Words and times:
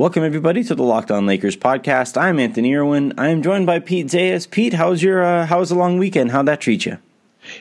Welcome 0.00 0.24
everybody 0.24 0.64
to 0.64 0.74
the 0.74 0.82
Locked 0.82 1.10
On 1.10 1.26
Lakers 1.26 1.58
podcast. 1.58 2.18
I'm 2.18 2.38
Anthony 2.38 2.74
Irwin. 2.74 3.12
I 3.18 3.28
am 3.28 3.42
joined 3.42 3.66
by 3.66 3.80
Pete 3.80 4.06
Zayas. 4.06 4.50
Pete, 4.50 4.72
how's 4.72 5.02
your 5.02 5.22
uh, 5.22 5.44
how 5.44 5.58
was 5.58 5.68
the 5.68 5.74
long 5.74 5.98
weekend? 5.98 6.32
How'd 6.32 6.46
that 6.46 6.58
treat 6.58 6.86
you? 6.86 6.96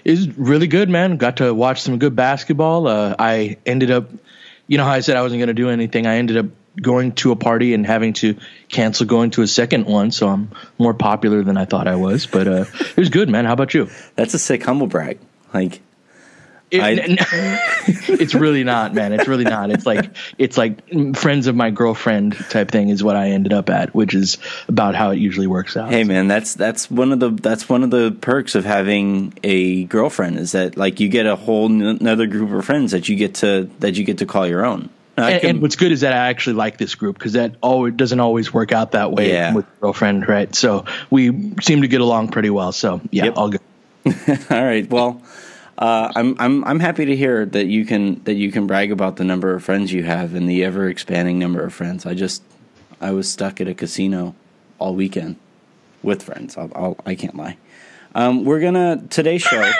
It 0.05 0.11
was 0.11 0.37
really 0.37 0.67
good, 0.67 0.87
man. 0.87 1.17
Got 1.17 1.35
to 1.37 1.53
watch 1.53 1.81
some 1.81 1.99
good 1.99 2.15
basketball. 2.15 2.87
Uh, 2.87 3.13
I 3.19 3.57
ended 3.65 3.91
up, 3.91 4.09
you 4.67 4.77
know, 4.77 4.85
how 4.85 4.91
I 4.91 5.01
said 5.01 5.17
I 5.17 5.21
wasn't 5.21 5.39
going 5.39 5.49
to 5.49 5.53
do 5.53 5.69
anything. 5.69 6.07
I 6.07 6.15
ended 6.15 6.37
up 6.37 6.45
going 6.81 7.11
to 7.15 7.33
a 7.33 7.35
party 7.35 7.73
and 7.73 7.85
having 7.85 8.13
to 8.13 8.37
cancel 8.69 9.05
going 9.05 9.31
to 9.31 9.41
a 9.41 9.47
second 9.47 9.85
one, 9.85 10.11
so 10.11 10.29
I'm 10.29 10.49
more 10.77 10.93
popular 10.93 11.43
than 11.43 11.57
I 11.57 11.65
thought 11.65 11.89
I 11.89 11.97
was. 11.97 12.25
But 12.25 12.47
uh, 12.47 12.65
it 12.79 12.95
was 12.95 13.09
good, 13.09 13.27
man. 13.27 13.43
How 13.43 13.51
about 13.51 13.73
you? 13.73 13.89
That's 14.15 14.33
a 14.33 14.39
sick 14.39 14.63
humble 14.63 14.87
brag. 14.87 15.19
Like 15.53 15.81
it, 16.71 17.19
it's 18.21 18.35
really 18.35 18.63
not, 18.63 18.93
man. 18.93 19.13
It's 19.13 19.27
really 19.27 19.43
not. 19.43 19.71
It's 19.71 19.85
like 19.85 20.15
it's 20.37 20.57
like 20.57 21.15
friends 21.15 21.47
of 21.47 21.55
my 21.55 21.69
girlfriend 21.71 22.33
type 22.49 22.71
thing 22.71 22.89
is 22.89 23.03
what 23.03 23.15
I 23.15 23.29
ended 23.29 23.53
up 23.53 23.69
at, 23.69 23.93
which 23.93 24.13
is 24.13 24.37
about 24.67 24.95
how 24.95 25.11
it 25.11 25.17
usually 25.17 25.47
works 25.47 25.75
out. 25.75 25.89
Hey, 25.89 26.03
man, 26.03 26.27
that's 26.27 26.53
that's 26.53 26.89
one 26.89 27.11
of 27.11 27.19
the 27.19 27.29
that's 27.29 27.67
one 27.67 27.83
of 27.83 27.91
the 27.91 28.15
perks 28.21 28.55
of 28.55 28.65
having 28.65 29.33
a 29.43 29.85
girlfriend 29.85 30.37
is 30.37 30.51
that 30.51 30.77
like 30.77 30.99
you 30.99 31.09
get 31.09 31.25
a 31.25 31.35
whole 31.35 31.65
another 31.67 32.27
group 32.27 32.51
of 32.51 32.65
friends 32.65 32.91
that 32.91 33.09
you 33.09 33.15
get 33.15 33.35
to 33.35 33.69
that 33.79 33.97
you 33.97 34.03
get 34.03 34.19
to 34.19 34.25
call 34.25 34.47
your 34.47 34.65
own. 34.65 34.89
And, 35.17 35.41
can, 35.41 35.49
and, 35.49 35.61
what's 35.61 35.75
good 35.75 35.91
is 35.91 36.01
that 36.01 36.13
I 36.13 36.29
actually 36.29 36.55
like 36.55 36.77
this 36.77 36.95
group 36.95 37.17
because 37.17 37.33
that 37.33 37.55
always 37.61 37.93
doesn't 37.95 38.21
always 38.21 38.53
work 38.53 38.71
out 38.71 38.93
that 38.93 39.11
way 39.11 39.31
yeah. 39.31 39.53
with 39.53 39.65
girlfriend, 39.81 40.27
right? 40.29 40.53
So 40.55 40.85
we 41.09 41.55
seem 41.61 41.81
to 41.81 41.89
get 41.89 41.99
along 41.99 42.29
pretty 42.29 42.49
well. 42.49 42.71
So 42.71 43.01
yeah, 43.11 43.25
yep. 43.25 43.37
all 43.37 43.49
good. 43.49 43.61
all 44.49 44.63
right. 44.63 44.89
Well. 44.89 45.21
Uh, 45.79 46.11
I'm 46.13 46.35
I'm 46.39 46.63
I'm 46.65 46.79
happy 46.81 47.05
to 47.05 47.15
hear 47.15 47.45
that 47.45 47.67
you 47.67 47.85
can 47.85 48.21
that 48.25 48.33
you 48.33 48.51
can 48.51 48.67
brag 48.67 48.91
about 48.91 49.15
the 49.15 49.23
number 49.23 49.55
of 49.55 49.63
friends 49.63 49.93
you 49.93 50.03
have 50.03 50.35
and 50.35 50.47
the 50.47 50.65
ever 50.65 50.89
expanding 50.89 51.39
number 51.39 51.63
of 51.63 51.73
friends. 51.73 52.05
I 52.05 52.13
just 52.13 52.43
I 52.99 53.11
was 53.11 53.31
stuck 53.31 53.61
at 53.61 53.69
a 53.69 53.73
casino 53.73 54.35
all 54.77 54.93
weekend 54.93 55.37
with 56.03 56.21
friends. 56.21 56.57
I'll, 56.57 56.69
I'll 56.75 56.97
I 57.05 57.15
can 57.15 57.27
not 57.27 57.35
lie. 57.37 57.57
Um, 58.13 58.43
we're 58.43 58.59
gonna 58.59 59.01
today's 59.09 59.41
show. 59.41 59.71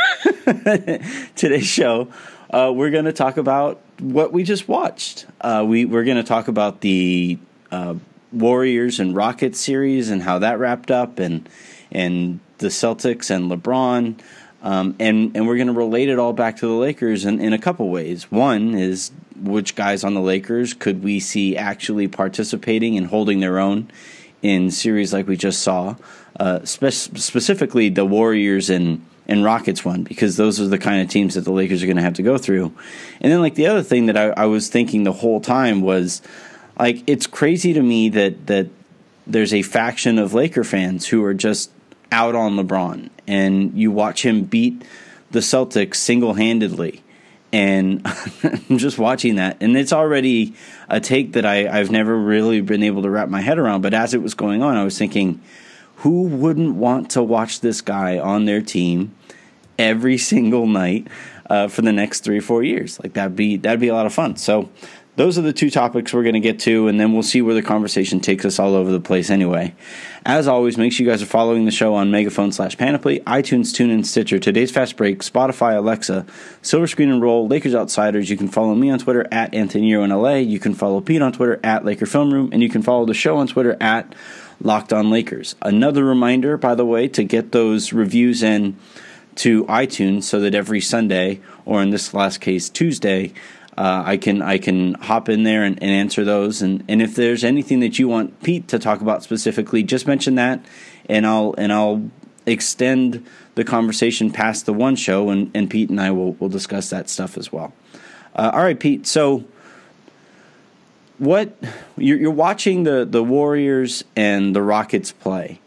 today's 1.35 1.67
show, 1.67 2.07
uh, 2.49 2.71
we're 2.73 2.91
gonna 2.91 3.11
talk 3.11 3.35
about 3.35 3.81
what 3.99 4.31
we 4.31 4.43
just 4.43 4.69
watched. 4.69 5.25
Uh, 5.41 5.65
we 5.67 5.83
we're 5.83 6.05
gonna 6.05 6.23
talk 6.23 6.47
about 6.47 6.79
the 6.79 7.37
uh, 7.73 7.95
Warriors 8.31 9.01
and 9.01 9.17
Rockets 9.17 9.59
series 9.59 10.09
and 10.09 10.23
how 10.23 10.39
that 10.39 10.59
wrapped 10.59 10.91
up, 10.91 11.19
and 11.19 11.49
and 11.91 12.39
the 12.59 12.67
Celtics 12.67 13.29
and 13.29 13.51
LeBron. 13.51 14.17
Um, 14.61 14.95
and 14.99 15.35
and 15.35 15.47
we're 15.47 15.55
going 15.55 15.67
to 15.67 15.73
relate 15.73 16.09
it 16.09 16.19
all 16.19 16.33
back 16.33 16.57
to 16.57 16.67
the 16.67 16.73
Lakers 16.73 17.25
in, 17.25 17.39
in 17.39 17.53
a 17.53 17.57
couple 17.57 17.89
ways. 17.89 18.29
One 18.29 18.75
is 18.75 19.11
which 19.39 19.75
guys 19.75 20.03
on 20.03 20.13
the 20.13 20.21
Lakers 20.21 20.73
could 20.73 21.01
we 21.01 21.19
see 21.19 21.55
actually 21.55 22.07
participating 22.07 22.97
and 22.97 23.07
holding 23.07 23.39
their 23.39 23.57
own 23.57 23.89
in 24.41 24.71
series 24.71 25.13
like 25.13 25.27
we 25.27 25.37
just 25.37 25.61
saw, 25.61 25.95
uh, 26.39 26.63
spe- 26.65 26.89
specifically 26.91 27.89
the 27.89 28.05
Warriors 28.05 28.69
and 28.69 29.05
and 29.27 29.43
Rockets 29.43 29.85
one 29.85 30.03
because 30.03 30.37
those 30.37 30.59
are 30.59 30.67
the 30.67 30.79
kind 30.79 31.01
of 31.01 31.09
teams 31.09 31.35
that 31.35 31.41
the 31.41 31.51
Lakers 31.51 31.83
are 31.83 31.85
going 31.85 31.97
to 31.97 32.03
have 32.03 32.15
to 32.15 32.23
go 32.23 32.37
through. 32.37 32.73
And 33.21 33.31
then 33.31 33.39
like 33.41 33.55
the 33.55 33.67
other 33.67 33.83
thing 33.83 34.07
that 34.07 34.17
I, 34.17 34.29
I 34.29 34.45
was 34.45 34.67
thinking 34.69 35.03
the 35.03 35.13
whole 35.13 35.39
time 35.39 35.81
was 35.81 36.21
like 36.77 37.03
it's 37.07 37.27
crazy 37.27 37.73
to 37.73 37.81
me 37.81 38.09
that 38.09 38.47
that 38.47 38.69
there's 39.27 39.53
a 39.53 39.61
faction 39.61 40.17
of 40.17 40.33
Laker 40.33 40.63
fans 40.63 41.07
who 41.07 41.23
are 41.23 41.35
just 41.35 41.71
out 42.11 42.35
on 42.35 42.55
LeBron, 42.55 43.09
and 43.27 43.77
you 43.77 43.91
watch 43.91 44.25
him 44.25 44.43
beat 44.43 44.83
the 45.31 45.39
Celtics 45.39 45.95
single 45.95 46.33
handedly. 46.33 47.03
And 47.51 48.01
I'm 48.43 48.77
just 48.77 48.99
watching 48.99 49.35
that, 49.35 49.57
and 49.61 49.75
it's 49.75 49.93
already 49.93 50.53
a 50.87 50.99
take 50.99 51.33
that 51.33 51.45
I, 51.45 51.67
I've 51.67 51.91
never 51.91 52.15
really 52.15 52.61
been 52.61 52.83
able 52.83 53.01
to 53.03 53.09
wrap 53.09 53.29
my 53.29 53.41
head 53.41 53.57
around. 53.57 53.81
But 53.81 53.93
as 53.93 54.13
it 54.13 54.21
was 54.21 54.33
going 54.33 54.61
on, 54.61 54.77
I 54.77 54.83
was 54.83 54.97
thinking, 54.97 55.41
who 55.97 56.23
wouldn't 56.23 56.75
want 56.75 57.11
to 57.11 57.23
watch 57.23 57.59
this 57.61 57.81
guy 57.81 58.19
on 58.19 58.45
their 58.45 58.61
team 58.61 59.15
every 59.77 60.17
single 60.17 60.67
night 60.67 61.07
uh, 61.49 61.67
for 61.67 61.81
the 61.81 61.91
next 61.91 62.23
three 62.23 62.37
or 62.37 62.41
four 62.41 62.63
years? 62.63 62.99
Like 63.01 63.13
that'd 63.13 63.35
be 63.35 63.57
that'd 63.57 63.79
be 63.79 63.87
a 63.87 63.95
lot 63.95 64.05
of 64.05 64.13
fun. 64.13 64.35
So 64.35 64.69
those 65.19 65.37
are 65.37 65.41
the 65.41 65.51
two 65.51 65.69
topics 65.69 66.13
we're 66.13 66.23
going 66.23 66.33
to 66.33 66.39
get 66.39 66.59
to, 66.59 66.87
and 66.87 66.97
then 66.97 67.11
we'll 67.11 67.21
see 67.21 67.41
where 67.41 67.53
the 67.53 67.61
conversation 67.61 68.21
takes 68.21 68.45
us 68.45 68.57
all 68.57 68.73
over 68.73 68.89
the 68.89 69.01
place 69.01 69.29
anyway. 69.29 69.75
As 70.25 70.47
always, 70.47 70.77
make 70.77 70.93
sure 70.93 71.05
you 71.05 71.11
guys 71.11 71.21
are 71.21 71.25
following 71.25 71.65
the 71.65 71.71
show 71.71 71.93
on 71.93 72.09
Megaphone 72.09 72.53
slash 72.53 72.77
Panoply, 72.77 73.19
iTunes, 73.27 73.73
TuneIn, 73.75 74.05
Stitcher, 74.05 74.39
Today's 74.39 74.71
Fast 74.71 74.95
Break, 74.95 75.19
Spotify, 75.19 75.75
Alexa, 75.75 76.25
Silver 76.61 76.87
Screen 76.87 77.11
and 77.11 77.21
Roll, 77.21 77.49
Lakers 77.49 77.75
Outsiders. 77.75 78.29
You 78.29 78.37
can 78.37 78.47
follow 78.47 78.75
me 78.75 78.89
on 78.89 78.99
Twitter 78.99 79.27
at 79.29 79.53
Anthony 79.53 79.91
in 79.91 80.09
LA. 80.09 80.35
You 80.35 80.57
can 80.57 80.73
follow 80.73 81.01
Pete 81.01 81.21
on 81.21 81.33
Twitter 81.33 81.59
at 81.65 81.83
Laker 81.83 82.05
Film 82.05 82.33
Room, 82.33 82.51
and 82.53 82.63
you 82.63 82.69
can 82.69 82.81
follow 82.81 83.05
the 83.05 83.13
show 83.13 83.35
on 83.35 83.47
Twitter 83.47 83.75
at 83.81 84.15
Locked 84.61 84.93
On 84.93 85.09
Lakers. 85.09 85.53
Another 85.61 86.05
reminder, 86.05 86.55
by 86.55 86.75
the 86.75 86.85
way, 86.85 87.09
to 87.09 87.25
get 87.25 87.51
those 87.51 87.91
reviews 87.91 88.41
in 88.41 88.77
to 89.35 89.65
iTunes 89.65 90.23
so 90.23 90.39
that 90.39 90.55
every 90.55 90.79
Sunday, 90.79 91.41
or 91.65 91.81
in 91.81 91.89
this 91.89 92.13
last 92.13 92.39
case, 92.39 92.69
Tuesday, 92.69 93.33
uh, 93.79 94.03
I 94.05 94.17
can 94.17 94.41
I 94.41 94.57
can 94.57 94.95
hop 94.95 95.29
in 95.29 95.43
there 95.43 95.63
and, 95.63 95.81
and, 95.81 95.89
answer 95.89 96.25
those. 96.25 96.61
And, 96.61 96.83
and 96.89 97.01
if 97.01 97.15
there's 97.15 97.45
anything 97.45 97.79
that 97.79 97.97
you 97.97 98.09
want 98.09 98.43
Pete 98.43 98.67
to 98.67 98.77
talk 98.77 98.99
about 98.99 99.23
specifically, 99.23 99.83
just 99.83 100.05
mention 100.05 100.35
that, 100.35 100.59
and 101.07 101.25
I'll 101.25 101.55
and 101.57 101.71
I'll 101.71 102.11
extend 102.45 103.25
the 103.55 103.63
conversation 103.63 104.31
past 104.31 104.65
the 104.65 104.73
one 104.73 104.97
show, 104.97 105.29
and, 105.29 105.49
and 105.53 105.69
Pete 105.69 105.89
and 105.89 106.01
I 106.01 106.11
will 106.11 106.33
will 106.33 106.49
discuss 106.49 106.89
that 106.89 107.09
stuff 107.09 107.37
as 107.37 107.53
well. 107.53 107.71
Uh, 108.35 108.51
all 108.53 108.63
right, 108.63 108.77
Pete. 108.77 109.07
So 109.07 109.45
what 111.17 111.55
you're, 111.95 112.17
you're 112.17 112.31
watching 112.31 112.83
the 112.83 113.05
the 113.05 113.23
Warriors 113.23 114.03
and 114.13 114.53
the 114.53 114.61
Rockets 114.61 115.13
play, 115.13 115.61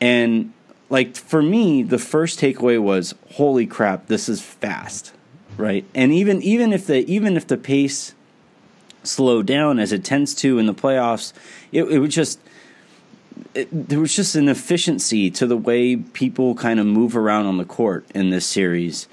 and 0.00 0.52
like 0.90 1.16
for 1.16 1.42
me, 1.42 1.82
the 1.82 1.98
first 1.98 2.38
takeaway 2.38 2.80
was, 2.80 3.16
"Holy 3.32 3.66
crap, 3.66 4.06
this 4.06 4.28
is 4.28 4.40
fast." 4.40 5.12
Right? 5.58 5.84
And 5.94 6.12
even 6.12 6.40
even 6.42 6.72
if 6.72 6.86
the 6.86 7.04
even 7.10 7.36
if 7.36 7.46
the 7.46 7.58
pace 7.58 8.14
slowed 9.02 9.46
down 9.46 9.78
as 9.78 9.92
it 9.92 10.04
tends 10.04 10.34
to 10.36 10.58
in 10.58 10.66
the 10.66 10.74
playoffs, 10.74 11.32
it, 11.72 11.84
it 11.84 12.08
just 12.08 12.40
it, 13.54 13.68
there 13.88 14.00
was 14.00 14.14
just 14.14 14.34
an 14.34 14.48
efficiency 14.48 15.30
to 15.32 15.46
the 15.46 15.56
way 15.56 15.96
people 15.96 16.54
kind 16.54 16.80
of 16.80 16.86
move 16.86 17.16
around 17.16 17.46
on 17.46 17.58
the 17.58 17.64
court 17.64 18.06
in 18.14 18.30
this 18.30 18.46
series. 18.46 19.08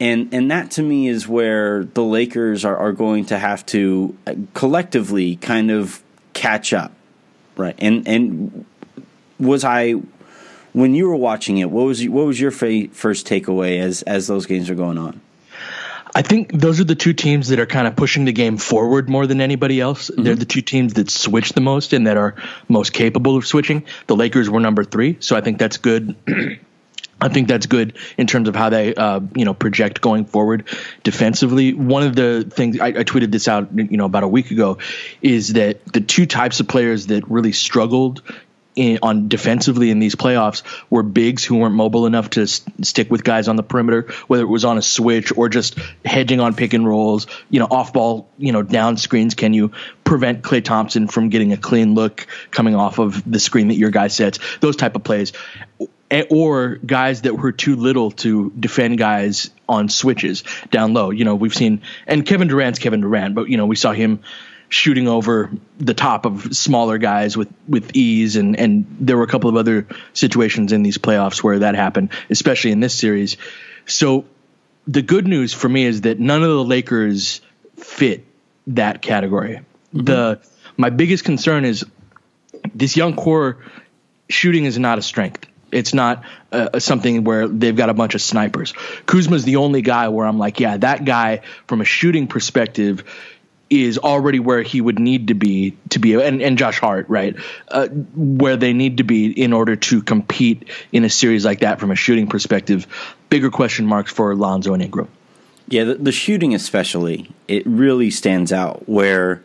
And 0.00 0.32
and 0.32 0.50
that 0.50 0.70
to 0.72 0.82
me 0.82 1.08
is 1.08 1.28
where 1.28 1.84
the 1.84 2.02
Lakers 2.02 2.64
are, 2.64 2.76
are 2.76 2.92
going 2.92 3.26
to 3.26 3.38
have 3.38 3.64
to 3.66 4.16
uh, 4.26 4.34
collectively 4.54 5.36
kind 5.36 5.70
of 5.70 6.02
catch 6.32 6.72
up. 6.72 6.92
Right. 7.56 7.74
And 7.78 8.08
and 8.08 8.64
was 9.38 9.62
I 9.64 9.96
when 10.72 10.94
you 10.94 11.08
were 11.08 11.16
watching 11.16 11.58
it, 11.58 11.70
what 11.70 11.84
was 11.84 12.06
what 12.08 12.24
was 12.26 12.40
your 12.40 12.50
fa- 12.50 12.88
first 12.92 13.26
takeaway 13.26 13.78
as 13.80 14.02
as 14.02 14.26
those 14.26 14.46
games 14.46 14.70
are 14.70 14.74
going 14.74 14.96
on? 14.96 15.20
I 16.14 16.22
think 16.22 16.52
those 16.52 16.80
are 16.80 16.84
the 16.84 16.94
two 16.94 17.12
teams 17.12 17.48
that 17.48 17.60
are 17.60 17.66
kind 17.66 17.86
of 17.86 17.96
pushing 17.96 18.24
the 18.24 18.32
game 18.32 18.56
forward 18.56 19.08
more 19.08 19.26
than 19.26 19.40
anybody 19.40 19.80
else. 19.80 20.10
Mm-hmm. 20.10 20.22
They're 20.22 20.34
the 20.34 20.44
two 20.44 20.62
teams 20.62 20.94
that 20.94 21.10
switch 21.10 21.52
the 21.52 21.60
most 21.60 21.92
and 21.92 22.06
that 22.06 22.16
are 22.16 22.34
most 22.68 22.92
capable 22.92 23.36
of 23.36 23.46
switching. 23.46 23.84
The 24.06 24.16
Lakers 24.16 24.50
were 24.50 24.60
number 24.60 24.84
three, 24.84 25.18
so 25.20 25.36
I 25.36 25.40
think 25.40 25.58
that's 25.58 25.76
good. 25.76 26.16
I 27.22 27.28
think 27.28 27.48
that's 27.48 27.66
good 27.66 27.98
in 28.16 28.26
terms 28.26 28.48
of 28.48 28.56
how 28.56 28.70
they, 28.70 28.94
uh, 28.94 29.20
you 29.34 29.44
know, 29.44 29.52
project 29.52 30.00
going 30.00 30.24
forward 30.24 30.68
defensively. 31.02 31.74
One 31.74 32.02
of 32.02 32.16
the 32.16 32.50
things 32.50 32.80
I, 32.80 32.86
I, 32.86 33.04
tweeted 33.04 33.30
this 33.30 33.46
out, 33.46 33.68
you 33.76 33.98
know, 33.98 34.06
about 34.06 34.22
a 34.22 34.28
week 34.28 34.50
ago, 34.50 34.78
is 35.20 35.52
that 35.52 35.84
the 35.84 36.00
two 36.00 36.24
types 36.24 36.60
of 36.60 36.68
players 36.68 37.08
that 37.08 37.30
really 37.30 37.52
struggled 37.52 38.22
in, 38.80 38.98
on 39.02 39.28
defensively 39.28 39.90
in 39.90 39.98
these 39.98 40.14
playoffs 40.14 40.62
were 40.88 41.02
bigs 41.02 41.44
who 41.44 41.56
weren't 41.56 41.74
mobile 41.74 42.06
enough 42.06 42.30
to 42.30 42.42
s- 42.42 42.62
stick 42.80 43.10
with 43.10 43.22
guys 43.22 43.46
on 43.46 43.56
the 43.56 43.62
perimeter, 43.62 44.10
whether 44.26 44.42
it 44.42 44.48
was 44.48 44.64
on 44.64 44.78
a 44.78 44.82
switch 44.82 45.36
or 45.36 45.50
just 45.50 45.78
hedging 46.02 46.40
on 46.40 46.54
pick 46.54 46.72
and 46.72 46.88
rolls, 46.88 47.26
you 47.50 47.60
know, 47.60 47.66
off 47.70 47.92
ball, 47.92 48.30
you 48.38 48.52
know, 48.52 48.62
down 48.62 48.96
screens. 48.96 49.34
Can 49.34 49.52
you 49.52 49.72
prevent 50.02 50.42
Klay 50.42 50.64
Thompson 50.64 51.08
from 51.08 51.28
getting 51.28 51.52
a 51.52 51.58
clean 51.58 51.94
look 51.94 52.26
coming 52.50 52.74
off 52.74 52.98
of 52.98 53.30
the 53.30 53.38
screen 53.38 53.68
that 53.68 53.76
your 53.76 53.90
guy 53.90 54.08
sets? 54.08 54.38
Those 54.60 54.76
type 54.76 54.96
of 54.96 55.04
plays. 55.04 55.32
Or 56.30 56.76
guys 56.76 57.22
that 57.22 57.36
were 57.36 57.52
too 57.52 57.76
little 57.76 58.10
to 58.12 58.50
defend 58.58 58.98
guys 58.98 59.50
on 59.68 59.88
switches 59.88 60.42
down 60.70 60.94
low. 60.94 61.10
You 61.10 61.24
know, 61.24 61.36
we've 61.36 61.54
seen, 61.54 61.82
and 62.06 62.26
Kevin 62.26 62.48
Durant's 62.48 62.80
Kevin 62.80 63.02
Durant, 63.02 63.34
but, 63.34 63.48
you 63.48 63.56
know, 63.56 63.66
we 63.66 63.76
saw 63.76 63.92
him 63.92 64.20
shooting 64.70 65.08
over 65.08 65.50
the 65.78 65.94
top 65.94 66.24
of 66.24 66.56
smaller 66.56 66.96
guys 66.96 67.36
with, 67.36 67.52
with 67.68 67.94
ease. 67.94 68.36
And, 68.36 68.58
and 68.58 68.86
there 69.00 69.16
were 69.16 69.24
a 69.24 69.28
couple 69.28 69.50
of 69.50 69.56
other 69.56 69.86
situations 70.14 70.72
in 70.72 70.82
these 70.82 70.96
playoffs 70.96 71.42
where 71.42 71.58
that 71.58 71.74
happened, 71.74 72.10
especially 72.30 72.70
in 72.70 72.80
this 72.80 72.96
series. 72.96 73.36
So 73.84 74.24
the 74.86 75.02
good 75.02 75.26
news 75.26 75.52
for 75.52 75.68
me 75.68 75.84
is 75.84 76.02
that 76.02 76.18
none 76.20 76.42
of 76.42 76.48
the 76.48 76.64
Lakers 76.64 77.42
fit 77.76 78.24
that 78.68 79.02
category. 79.02 79.60
Mm-hmm. 79.92 80.04
The 80.04 80.40
my 80.76 80.90
biggest 80.90 81.24
concern 81.24 81.64
is 81.64 81.84
this 82.74 82.96
young 82.96 83.16
core 83.16 83.58
shooting 84.28 84.64
is 84.64 84.78
not 84.78 84.98
a 84.98 85.02
strength. 85.02 85.46
It's 85.72 85.92
not 85.92 86.24
uh, 86.52 86.78
something 86.78 87.24
where 87.24 87.46
they've 87.46 87.76
got 87.76 87.90
a 87.90 87.94
bunch 87.94 88.14
of 88.14 88.22
snipers. 88.22 88.72
Kuzma's 89.06 89.44
the 89.44 89.56
only 89.56 89.82
guy 89.82 90.08
where 90.08 90.26
I'm 90.26 90.38
like, 90.38 90.58
yeah, 90.60 90.76
that 90.78 91.04
guy 91.04 91.42
from 91.66 91.80
a 91.80 91.84
shooting 91.84 92.28
perspective 92.28 93.04
is 93.70 93.98
already 93.98 94.40
where 94.40 94.62
he 94.62 94.80
would 94.80 94.98
need 94.98 95.28
to 95.28 95.34
be 95.34 95.76
to 95.90 96.00
be, 96.00 96.14
and, 96.14 96.42
and 96.42 96.58
Josh 96.58 96.80
Hart, 96.80 97.08
right, 97.08 97.36
uh, 97.68 97.86
where 97.88 98.56
they 98.56 98.72
need 98.72 98.96
to 98.96 99.04
be 99.04 99.30
in 99.30 99.52
order 99.52 99.76
to 99.76 100.02
compete 100.02 100.68
in 100.92 101.04
a 101.04 101.10
series 101.10 101.44
like 101.44 101.60
that 101.60 101.78
from 101.78 101.92
a 101.92 101.94
shooting 101.94 102.26
perspective. 102.26 102.86
Bigger 103.30 103.50
question 103.50 103.86
marks 103.86 104.10
for 104.10 104.34
Lonzo 104.34 104.74
and 104.74 104.82
Ingram. 104.82 105.08
Yeah, 105.68 105.84
the, 105.84 105.94
the 105.94 106.12
shooting 106.12 106.52
especially, 106.52 107.30
it 107.46 107.64
really 107.64 108.10
stands 108.10 108.52
out 108.52 108.88
where 108.88 109.42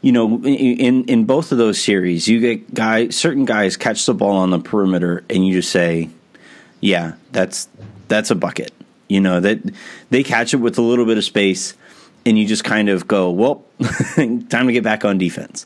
you 0.00 0.12
know, 0.12 0.40
in 0.44 1.04
in 1.06 1.24
both 1.24 1.50
of 1.50 1.58
those 1.58 1.80
series, 1.80 2.28
you 2.28 2.38
get 2.38 2.72
guys, 2.72 3.16
certain 3.16 3.44
guys 3.44 3.76
catch 3.76 4.06
the 4.06 4.14
ball 4.14 4.36
on 4.36 4.50
the 4.50 4.60
perimeter, 4.60 5.24
and 5.28 5.44
you 5.44 5.54
just 5.54 5.72
say, 5.72 6.10
"Yeah, 6.80 7.14
that's 7.32 7.68
that's 8.06 8.30
a 8.30 8.36
bucket." 8.36 8.72
You 9.08 9.20
know 9.20 9.40
that 9.40 9.58
they 10.10 10.22
catch 10.22 10.54
it 10.54 10.58
with 10.58 10.78
a 10.78 10.82
little 10.82 11.06
bit 11.06 11.18
of 11.18 11.24
space, 11.24 11.74
and 12.26 12.38
you 12.38 12.46
just 12.46 12.64
kind 12.64 12.88
of 12.88 13.08
go, 13.08 13.30
"Well, 13.30 13.64
time 14.16 14.66
to 14.66 14.72
get 14.72 14.84
back 14.84 15.04
on 15.04 15.16
defense." 15.16 15.64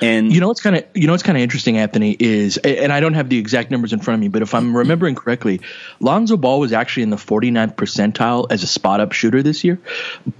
And 0.00 0.32
you 0.32 0.40
know 0.40 0.48
what's 0.48 0.60
kind 0.60 0.76
of 0.76 0.84
you 0.94 1.06
know 1.06 1.12
what's 1.12 1.22
kind 1.22 1.38
of 1.38 1.42
interesting, 1.42 1.78
Anthony, 1.78 2.16
is 2.18 2.56
and 2.58 2.92
I 2.92 3.00
don't 3.00 3.14
have 3.14 3.28
the 3.28 3.38
exact 3.38 3.70
numbers 3.70 3.92
in 3.92 4.00
front 4.00 4.16
of 4.16 4.20
me, 4.20 4.28
but 4.28 4.42
if 4.42 4.52
I'm 4.54 4.76
remembering 4.76 5.14
correctly, 5.14 5.60
Lonzo 6.00 6.36
Ball 6.36 6.58
was 6.58 6.72
actually 6.72 7.04
in 7.04 7.10
the 7.10 7.16
49th 7.16 7.76
percentile 7.76 8.46
as 8.50 8.64
a 8.64 8.66
spot 8.66 9.00
up 9.00 9.12
shooter 9.12 9.42
this 9.42 9.62
year. 9.62 9.78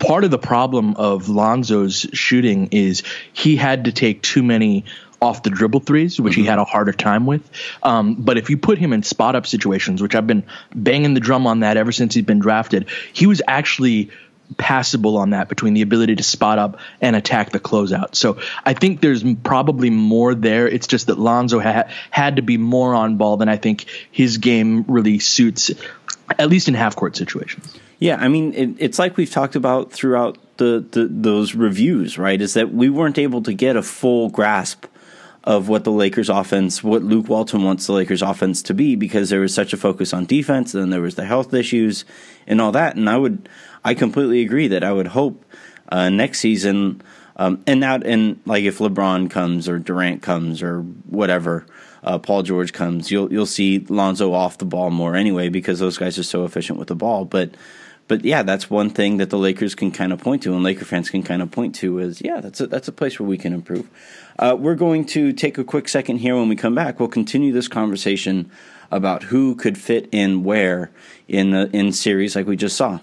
Part 0.01 0.25
of 0.25 0.33
the 0.33 0.39
problem 0.39 0.95
of 0.97 1.29
Lonzo's 1.29 2.07
shooting 2.13 2.69
is 2.73 3.05
he 3.33 3.55
had 3.55 3.85
to 3.85 3.93
take 3.93 4.23
too 4.23 4.43
many 4.43 4.85
off 5.21 5.45
the 5.45 5.51
dribble 5.51 5.81
threes, 5.81 6.21
which 6.21 6.33
mm-hmm. 6.33 6.43
he 6.43 6.47
had 6.49 6.59
a 6.59 6.65
harder 6.65 6.93
time 6.93 7.27
with. 7.27 7.49
Um, 7.85 8.17
but 8.17 8.37
if 8.37 8.51
you 8.51 8.59
put 8.59 8.79
him 8.79 8.93
in 8.93 9.05
spot 9.05 9.37
up 9.37 9.47
situations, 9.47 10.03
which 10.03 10.17
I've 10.17 10.27
been 10.27 10.43
banging 10.75 11.15
the 11.15 11.21
drum 11.21 11.47
on 11.47 11.61
that 11.61 11.77
ever 11.77 11.93
since 11.93 12.15
he's 12.15 12.25
been 12.25 12.41
drafted, 12.41 12.89
he 13.13 13.27
was 13.27 13.41
actually 13.47 14.11
passable 14.57 15.17
on 15.17 15.31
that 15.31 15.49
between 15.49 15.75
the 15.75 15.83
ability 15.83 16.17
to 16.17 16.23
spot 16.23 16.59
up 16.59 16.79
and 17.01 17.17
attack 17.17 17.51
the 17.51 17.61
closeout. 17.61 18.15
So 18.15 18.39
I 18.65 18.75
think 18.75 19.01
there's 19.01 19.25
probably 19.43 19.91
more 19.91 20.35
there. 20.35 20.69
It's 20.69 20.87
just 20.87 21.07
that 21.07 21.19
Lonzo 21.19 21.61
ha- 21.61 21.89
had 22.11 22.37
to 22.37 22.43
be 22.43 22.59
more 22.59 22.95
on 22.95 23.17
ball 23.17 23.37
than 23.37 23.49
I 23.49 23.57
think 23.57 23.87
his 24.11 24.39
game 24.39 24.85
really 24.89 25.19
suits, 25.19 25.71
at 26.39 26.49
least 26.49 26.69
in 26.69 26.75
half 26.75 26.97
court 26.97 27.17
situations. 27.17 27.79
Yeah, 27.99 28.17
I 28.17 28.29
mean, 28.29 28.53
it, 28.55 28.71
it's 28.79 28.99
like 28.99 29.17
we've 29.17 29.31
talked 29.31 29.55
about 29.55 29.93
throughout 29.93 30.37
the, 30.57 30.85
the 30.91 31.07
those 31.09 31.55
reviews, 31.55 32.19
right? 32.19 32.41
Is 32.41 32.55
that 32.55 32.75
we 32.75 32.91
weren't 32.91 33.19
able 33.19 33.43
to 33.43 33.53
get 33.53 33.77
a 33.77 33.83
full 33.83 34.29
grasp 34.29 34.87
of 35.45 35.69
what 35.69 35.85
the 35.85 35.91
Lakers 35.91 36.29
offense, 36.29 36.85
what 36.85 37.03
Luke 37.03 37.29
Walton 37.29 37.65
wants 37.65 37.87
the 37.87 37.93
Lakers 37.93 38.23
offense 38.23 38.63
to 38.63 38.75
be 38.75 38.95
because 38.95 39.31
there 39.31 39.41
was 39.41 39.55
such 39.55 39.73
a 39.73 39.77
focus 39.77 40.13
on 40.13 40.25
defense 40.25 40.73
and 40.75 40.83
then 40.83 40.91
there 40.91 41.01
was 41.01 41.17
the 41.17 41.25
health 41.25 41.53
issues 41.53 42.05
and 42.47 42.61
all 42.61 42.73
that. 42.73 42.95
And 42.95 43.11
I 43.11 43.17
would, 43.17 43.49
I 43.85 43.95
completely 43.95 44.43
agree 44.43 44.69
that 44.69 44.85
I 44.85 44.93
would 44.93 45.09
hope 45.09 45.45
uh, 45.89 46.09
next 46.09 46.41
season, 46.41 47.03
um, 47.37 47.63
and 47.67 47.83
out 47.83 48.07
and 48.07 48.41
like 48.47 48.65
if 48.65 48.79
LeBron 48.79 49.31
comes 49.31 49.69
or 49.69 49.79
Durant 49.79 50.23
comes 50.23 50.63
or 50.63 50.81
whatever, 50.83 51.67
uh, 52.05 52.19
Paul 52.19 52.43
George 52.43 52.73
comes, 52.73 53.11
you'll 53.11 53.33
you'll 53.33 53.47
see 53.47 53.81
Lonzo 53.89 54.33
off 54.33 54.59
the 54.59 54.65
ball 54.65 54.91
more 54.91 55.17
anyway 55.17 55.49
because 55.49 55.79
those 55.79 55.99
guys 55.99 56.19
are 56.19 56.23
so 56.23 56.45
efficient 56.45 56.79
with 56.79 56.89
the 56.89 56.95
ball. 56.95 57.25
But 57.25 57.55
but 58.09 58.25
yeah, 58.25 58.43
that's 58.43 58.69
one 58.69 58.91
thing 58.91 59.19
that 59.19 59.31
the 59.31 59.39
Lakers 59.39 59.75
can 59.75 59.91
kind 59.91 60.13
of 60.13 60.21
point 60.21 60.43
to, 60.43 60.55
and 60.55 60.63
Laker 60.63 60.85
fans 60.85 61.11
can 61.11 61.23
kind 61.23 61.43
of 61.43 61.51
point 61.51 61.75
to 61.77 61.99
is 61.99 62.21
yeah, 62.23 62.41
that's 62.41 62.61
a, 62.61 62.67
that's 62.67 62.89
a 62.89 62.93
place 62.93 63.19
where 63.19 63.29
we 63.29 63.39
can 63.39 63.53
improve. 63.53 63.89
Uh, 64.39 64.57
we're 64.59 64.75
going 64.75 65.05
to 65.07 65.33
take 65.33 65.59
a 65.59 65.65
quick 65.65 65.89
second 65.89 66.19
here. 66.19 66.37
When 66.37 66.49
we 66.49 66.57
come 66.57 66.75
back, 66.75 66.99
we'll 66.99 67.09
continue 67.09 67.53
this 67.53 67.69
conversation 67.69 68.51
about 68.91 69.25
who 69.25 69.55
could 69.55 69.79
fit 69.79 70.09
in 70.13 70.45
where 70.45 70.91
in 71.29 71.51
the 71.51 71.71
in 71.75 71.93
series 71.93 72.37
like 72.37 72.47
we 72.47 72.57
just 72.57 72.77
saw. 72.77 73.01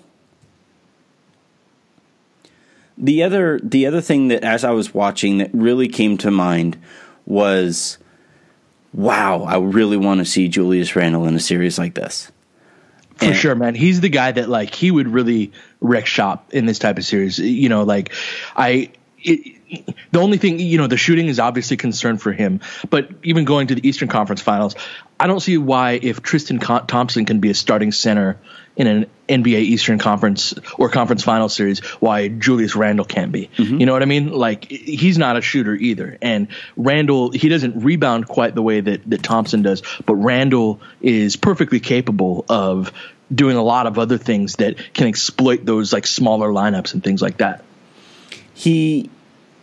The 2.99 3.23
other 3.23 3.59
the 3.63 3.85
other 3.87 4.01
thing 4.01 4.27
that 4.27 4.43
as 4.43 4.63
I 4.63 4.71
was 4.71 4.93
watching 4.93 5.37
that 5.37 5.49
really 5.53 5.87
came 5.87 6.17
to 6.19 6.31
mind 6.31 6.77
was 7.25 7.97
wow, 8.93 9.43
I 9.43 9.57
really 9.57 9.97
want 9.97 10.19
to 10.19 10.25
see 10.25 10.47
Julius 10.47 10.95
Randle 10.95 11.25
in 11.25 11.35
a 11.35 11.39
series 11.39 11.77
like 11.77 11.93
this. 11.93 12.31
For 13.17 13.25
and, 13.25 13.35
sure, 13.35 13.55
man. 13.55 13.75
He's 13.75 14.01
the 14.01 14.09
guy 14.09 14.31
that 14.31 14.49
like 14.49 14.73
he 14.73 14.91
would 14.91 15.07
really 15.07 15.51
wreck 15.81 16.05
shop 16.05 16.53
in 16.53 16.65
this 16.65 16.79
type 16.79 16.97
of 16.97 17.05
series. 17.05 17.37
You 17.37 17.69
know, 17.69 17.83
like 17.83 18.13
I 18.55 18.91
it, 19.19 19.58
the 20.11 20.19
only 20.19 20.37
thing, 20.37 20.59
you 20.59 20.77
know, 20.77 20.87
the 20.87 20.97
shooting 20.97 21.27
is 21.27 21.39
obviously 21.39 21.77
concern 21.77 22.17
for 22.17 22.31
him. 22.31 22.61
But 22.89 23.09
even 23.23 23.45
going 23.45 23.67
to 23.67 23.75
the 23.75 23.87
Eastern 23.87 24.07
Conference 24.07 24.41
Finals, 24.41 24.75
I 25.19 25.27
don't 25.27 25.39
see 25.39 25.57
why 25.57 25.99
if 26.01 26.21
Tristan 26.21 26.59
Thompson 26.59 27.25
can 27.25 27.39
be 27.39 27.49
a 27.49 27.53
starting 27.53 27.91
center 27.91 28.39
in 28.75 28.87
an 28.87 29.05
NBA 29.27 29.59
Eastern 29.59 29.99
Conference 29.99 30.53
or 30.77 30.89
Conference 30.89 31.23
Final 31.23 31.49
series, 31.49 31.79
why 31.99 32.29
Julius 32.29 32.75
Randle 32.75 33.05
can't 33.05 33.31
be. 33.31 33.49
Mm-hmm. 33.57 33.79
You 33.79 33.85
know 33.85 33.91
what 33.91 34.01
I 34.01 34.05
mean? 34.05 34.31
Like 34.31 34.65
he's 34.65 35.17
not 35.17 35.35
a 35.35 35.41
shooter 35.41 35.75
either, 35.75 36.17
and 36.21 36.47
Randle 36.77 37.31
he 37.31 37.49
doesn't 37.49 37.83
rebound 37.83 38.27
quite 38.27 38.55
the 38.55 38.61
way 38.61 38.79
that 38.79 39.07
that 39.09 39.21
Thompson 39.21 39.61
does, 39.61 39.83
but 40.05 40.15
Randle 40.15 40.79
is 41.01 41.35
perfectly 41.35 41.81
capable 41.81 42.45
of 42.47 42.93
doing 43.33 43.57
a 43.57 43.63
lot 43.63 43.85
of 43.85 43.99
other 43.99 44.17
things 44.17 44.55
that 44.55 44.93
can 44.93 45.07
exploit 45.07 45.65
those 45.65 45.91
like 45.91 46.07
smaller 46.07 46.49
lineups 46.49 46.93
and 46.93 47.03
things 47.03 47.21
like 47.21 47.37
that. 47.37 47.63
He 48.53 49.09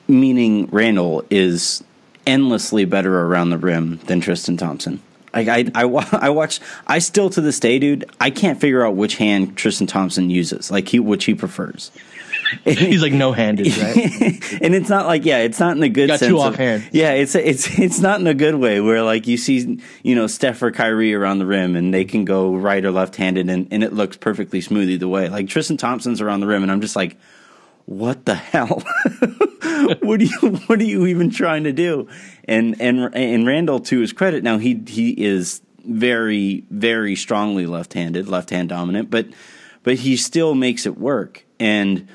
meaning 0.09 0.67
Randle 0.67 1.25
is 1.31 1.83
endlessly 2.27 2.85
better 2.85 3.21
around 3.21 3.51
the 3.51 3.59
rim 3.59 3.99
than 4.07 4.21
Tristan 4.21 4.57
Thompson. 4.57 5.01
Like 5.33 5.49
I, 5.49 5.71
I, 5.75 5.85
I 6.13 6.31
watch. 6.31 6.61
I 6.87 6.99
still 6.99 7.31
to 7.31 7.41
this 7.41 7.61
day, 7.61 7.79
dude. 7.79 8.05
I 8.21 8.31
can't 8.31 8.61
figure 8.61 8.85
out 8.85 8.97
which 8.97 9.17
hand 9.17 9.57
Tristan 9.57 9.87
Thompson 9.87 10.31
uses. 10.31 10.71
Like 10.71 10.89
he, 10.89 10.99
which 10.99 11.25
he 11.25 11.35
prefers. 11.35 11.91
He's 12.65 13.03
like 13.03 13.13
no 13.13 13.33
handed, 13.33 13.77
right? 13.77 13.97
and 14.63 14.75
it's 14.75 14.89
not 14.89 15.07
like 15.07 15.25
yeah, 15.25 15.39
it's 15.39 15.59
not 15.59 15.73
in 15.73 15.81
the 15.81 15.89
good 15.89 16.09
Got 16.09 16.21
sense. 16.21 16.31
Two 16.31 16.41
of, 16.41 16.55
hand. 16.55 16.89
Yeah, 16.93 17.13
it's 17.13 17.35
it's 17.35 17.79
it's 17.79 17.99
not 17.99 18.21
in 18.21 18.27
a 18.29 18.35
good 18.35 18.55
way 18.55 18.81
where 18.81 19.03
like 19.03 19.27
you 19.27 19.37
see 19.37 19.81
you 20.05 20.15
know 20.15 20.29
Steph 20.29 20.63
or 20.63 20.71
Kyrie 20.71 21.13
around 21.13 21.41
the 21.41 21.47
rim 21.47 21.75
and 21.75 21.93
they 21.93 22.05
can 22.05 22.25
go 22.25 22.55
right 22.55 22.85
or 22.85 22.93
left 22.93 23.17
handed 23.17 23.51
and, 23.51 23.67
and 23.73 23.83
it 23.83 23.93
looks 23.93 24.17
perfectly 24.17 24.61
smooth 24.61 24.89
either 24.89 25.09
way. 25.09 25.29
Like 25.29 25.49
Tristan 25.49 25.77
Thompson's 25.77 26.21
around 26.21 26.41
the 26.41 26.47
rim 26.47 26.63
and 26.63 26.71
I'm 26.71 26.81
just 26.81 26.95
like, 26.95 27.17
what 27.87 28.25
the 28.27 28.35
hell? 28.35 28.83
what 30.03 30.21
are 30.21 30.25
you 30.25 30.57
what 30.67 30.81
are 30.81 30.85
you 30.85 31.07
even 31.07 31.31
trying 31.31 31.65
to 31.65 31.73
do? 31.73 32.09
And 32.45 32.81
and 32.81 33.15
and 33.15 33.47
Randle 33.47 33.81
to 33.81 34.01
his 34.01 34.13
credit, 34.13 34.45
now 34.45 34.59
he 34.59 34.83
he 34.87 35.11
is 35.11 35.63
very 35.85 36.65
very 36.71 37.15
strongly 37.15 37.65
left-handed, 37.65 38.29
left-hand 38.29 38.69
dominant, 38.69 39.09
but 39.09 39.29
but 39.85 39.95
he 39.97 40.17
still 40.17 40.55
makes 40.55 40.85
it 40.85 40.99
work. 40.99 41.45
And 41.61 42.09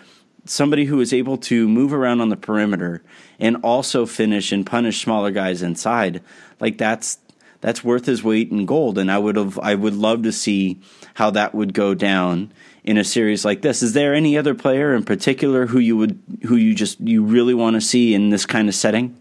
somebody 0.46 0.86
who 0.86 1.00
is 1.00 1.14
able 1.14 1.38
to 1.38 1.70
move 1.70 1.94
around 1.94 2.20
on 2.20 2.28
the 2.28 2.36
perimeter 2.36 3.02
and 3.40 3.58
also 3.64 4.06
finish 4.06 4.52
and 4.52 4.66
punish 4.66 5.02
smaller 5.02 5.32
guys 5.32 5.62
inside, 5.62 6.22
like 6.60 6.78
that's 6.78 7.20
that's 7.62 7.84
worth 7.84 8.08
his 8.08 8.24
weight 8.24 8.52
in 8.52 8.66
gold. 8.66 8.98
And 8.98 9.10
I 9.10 9.18
would 9.18 9.38
have 9.38 9.58
I 9.60 9.76
would 9.76 9.96
love 9.96 10.24
to 10.24 10.34
see 10.34 10.82
how 11.14 11.30
that 11.32 11.56
would 11.56 11.74
go 11.74 11.94
down 11.94 12.52
in 12.84 12.98
a 12.98 13.04
series 13.04 13.46
like 13.46 13.62
this. 13.62 13.84
Is 13.84 13.94
there 13.94 14.14
any 14.14 14.38
other 14.38 14.56
player 14.56 14.96
in 14.96 15.04
particular 15.04 15.68
who 15.68 15.80
you 15.80 15.98
would 15.98 16.20
who 16.44 16.56
you 16.56 16.74
just 16.74 17.00
you 17.00 17.24
really 17.24 17.54
want 17.54 17.76
to 17.76 17.82
see 17.82 18.14
in 18.14 18.30
this 18.30 18.46
kind 18.46 18.68
of 18.68 18.76
setting? 18.76 19.18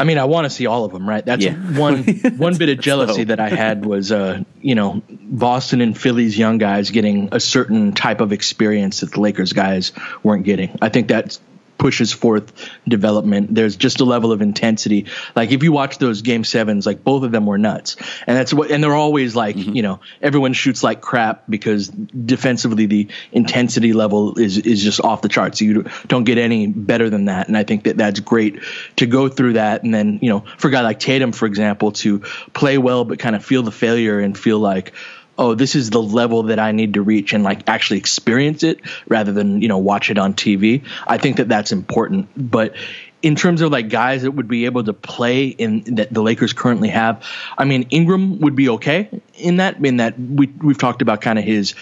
I 0.00 0.04
mean, 0.04 0.18
I 0.18 0.26
want 0.26 0.44
to 0.44 0.50
see 0.50 0.66
all 0.66 0.84
of 0.84 0.92
them, 0.92 1.08
right? 1.08 1.26
That's 1.26 1.44
yeah. 1.44 1.54
one 1.54 2.04
one 2.36 2.56
bit 2.56 2.68
of 2.68 2.80
jealousy 2.80 3.24
that 3.24 3.40
I 3.40 3.48
had 3.48 3.84
was, 3.84 4.12
uh, 4.12 4.44
you 4.60 4.76
know, 4.76 5.02
Boston 5.10 5.80
and 5.80 5.98
Philly's 5.98 6.38
young 6.38 6.58
guys 6.58 6.90
getting 6.90 7.30
a 7.32 7.40
certain 7.40 7.92
type 7.92 8.20
of 8.20 8.32
experience 8.32 9.00
that 9.00 9.12
the 9.12 9.20
Lakers 9.20 9.52
guys 9.52 9.92
weren't 10.22 10.44
getting. 10.44 10.78
I 10.80 10.88
think 10.88 11.08
that's 11.08 11.40
pushes 11.78 12.12
forth 12.12 12.52
development. 12.86 13.54
There's 13.54 13.76
just 13.76 14.00
a 14.00 14.04
level 14.04 14.32
of 14.32 14.42
intensity. 14.42 15.06
Like 15.34 15.52
if 15.52 15.62
you 15.62 15.72
watch 15.72 15.98
those 15.98 16.22
game 16.22 16.44
sevens, 16.44 16.84
like 16.84 17.04
both 17.04 17.22
of 17.22 17.30
them 17.30 17.46
were 17.46 17.56
nuts. 17.56 17.96
And 18.26 18.36
that's 18.36 18.52
what, 18.52 18.70
and 18.70 18.82
they're 18.82 18.94
always 18.94 19.36
like, 19.36 19.56
mm-hmm. 19.56 19.74
you 19.76 19.82
know, 19.82 20.00
everyone 20.20 20.52
shoots 20.52 20.82
like 20.82 21.00
crap 21.00 21.44
because 21.48 21.88
defensively 21.88 22.86
the 22.86 23.08
intensity 23.32 23.92
level 23.92 24.38
is, 24.38 24.58
is 24.58 24.82
just 24.82 25.00
off 25.00 25.22
the 25.22 25.28
charts. 25.28 25.60
So 25.60 25.64
you 25.64 25.84
don't 26.08 26.24
get 26.24 26.36
any 26.36 26.66
better 26.66 27.08
than 27.08 27.26
that. 27.26 27.48
And 27.48 27.56
I 27.56 27.62
think 27.62 27.84
that 27.84 27.96
that's 27.96 28.20
great 28.20 28.60
to 28.96 29.06
go 29.06 29.28
through 29.28 29.54
that. 29.54 29.84
And 29.84 29.94
then, 29.94 30.18
you 30.20 30.30
know, 30.30 30.44
for 30.58 30.68
a 30.68 30.70
guy 30.70 30.82
like 30.82 30.98
Tatum, 30.98 31.32
for 31.32 31.46
example, 31.46 31.92
to 31.92 32.20
play 32.52 32.76
well, 32.76 33.04
but 33.04 33.18
kind 33.18 33.36
of 33.36 33.44
feel 33.44 33.62
the 33.62 33.72
failure 33.72 34.18
and 34.18 34.36
feel 34.36 34.58
like, 34.58 34.92
oh, 35.38 35.54
this 35.54 35.76
is 35.76 35.90
the 35.90 36.02
level 36.02 36.44
that 36.44 36.58
I 36.58 36.72
need 36.72 36.94
to 36.94 37.02
reach 37.02 37.32
and 37.32 37.44
like 37.44 37.68
actually 37.68 37.98
experience 37.98 38.64
it 38.64 38.80
rather 39.06 39.32
than, 39.32 39.62
you 39.62 39.68
know, 39.68 39.78
watch 39.78 40.10
it 40.10 40.18
on 40.18 40.34
TV. 40.34 40.84
I 41.06 41.18
think 41.18 41.36
that 41.36 41.48
that's 41.48 41.70
important. 41.70 42.28
But 42.36 42.74
in 43.22 43.36
terms 43.36 43.62
of 43.62 43.70
like 43.70 43.88
guys 43.88 44.22
that 44.22 44.32
would 44.32 44.48
be 44.48 44.64
able 44.64 44.84
to 44.84 44.92
play 44.92 45.46
in 45.46 45.96
that 45.96 46.12
the 46.12 46.22
Lakers 46.22 46.52
currently 46.52 46.88
have, 46.88 47.24
I 47.56 47.64
mean, 47.64 47.86
Ingram 47.90 48.40
would 48.40 48.56
be 48.56 48.68
okay 48.70 49.08
in 49.34 49.58
that, 49.58 49.84
in 49.84 49.98
that 49.98 50.18
we, 50.18 50.48
we've 50.48 50.78
talked 50.78 51.02
about 51.02 51.20
kind 51.20 51.38
of 51.38 51.44
his, 51.44 51.74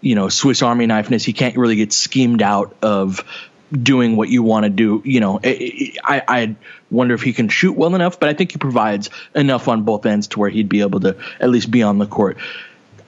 you 0.00 0.14
know, 0.14 0.30
Swiss 0.30 0.62
Army 0.62 0.86
knifeness. 0.86 1.24
He 1.24 1.34
can't 1.34 1.56
really 1.56 1.76
get 1.76 1.92
schemed 1.92 2.42
out 2.42 2.74
of 2.82 3.24
doing 3.72 4.16
what 4.16 4.28
you 4.28 4.42
want 4.42 4.64
to 4.64 4.70
do. 4.70 5.02
You 5.04 5.20
know, 5.20 5.40
I, 5.42 6.22
I 6.28 6.56
wonder 6.90 7.14
if 7.14 7.22
he 7.22 7.32
can 7.32 7.48
shoot 7.48 7.72
well 7.72 7.94
enough, 7.94 8.18
but 8.18 8.28
I 8.28 8.34
think 8.34 8.52
he 8.52 8.58
provides 8.58 9.10
enough 9.34 9.68
on 9.68 9.82
both 9.82 10.04
ends 10.06 10.28
to 10.28 10.40
where 10.40 10.50
he'd 10.50 10.68
be 10.68 10.80
able 10.80 11.00
to 11.00 11.16
at 11.40 11.50
least 11.50 11.70
be 11.70 11.82
on 11.82 11.98
the 11.98 12.06
court. 12.06 12.38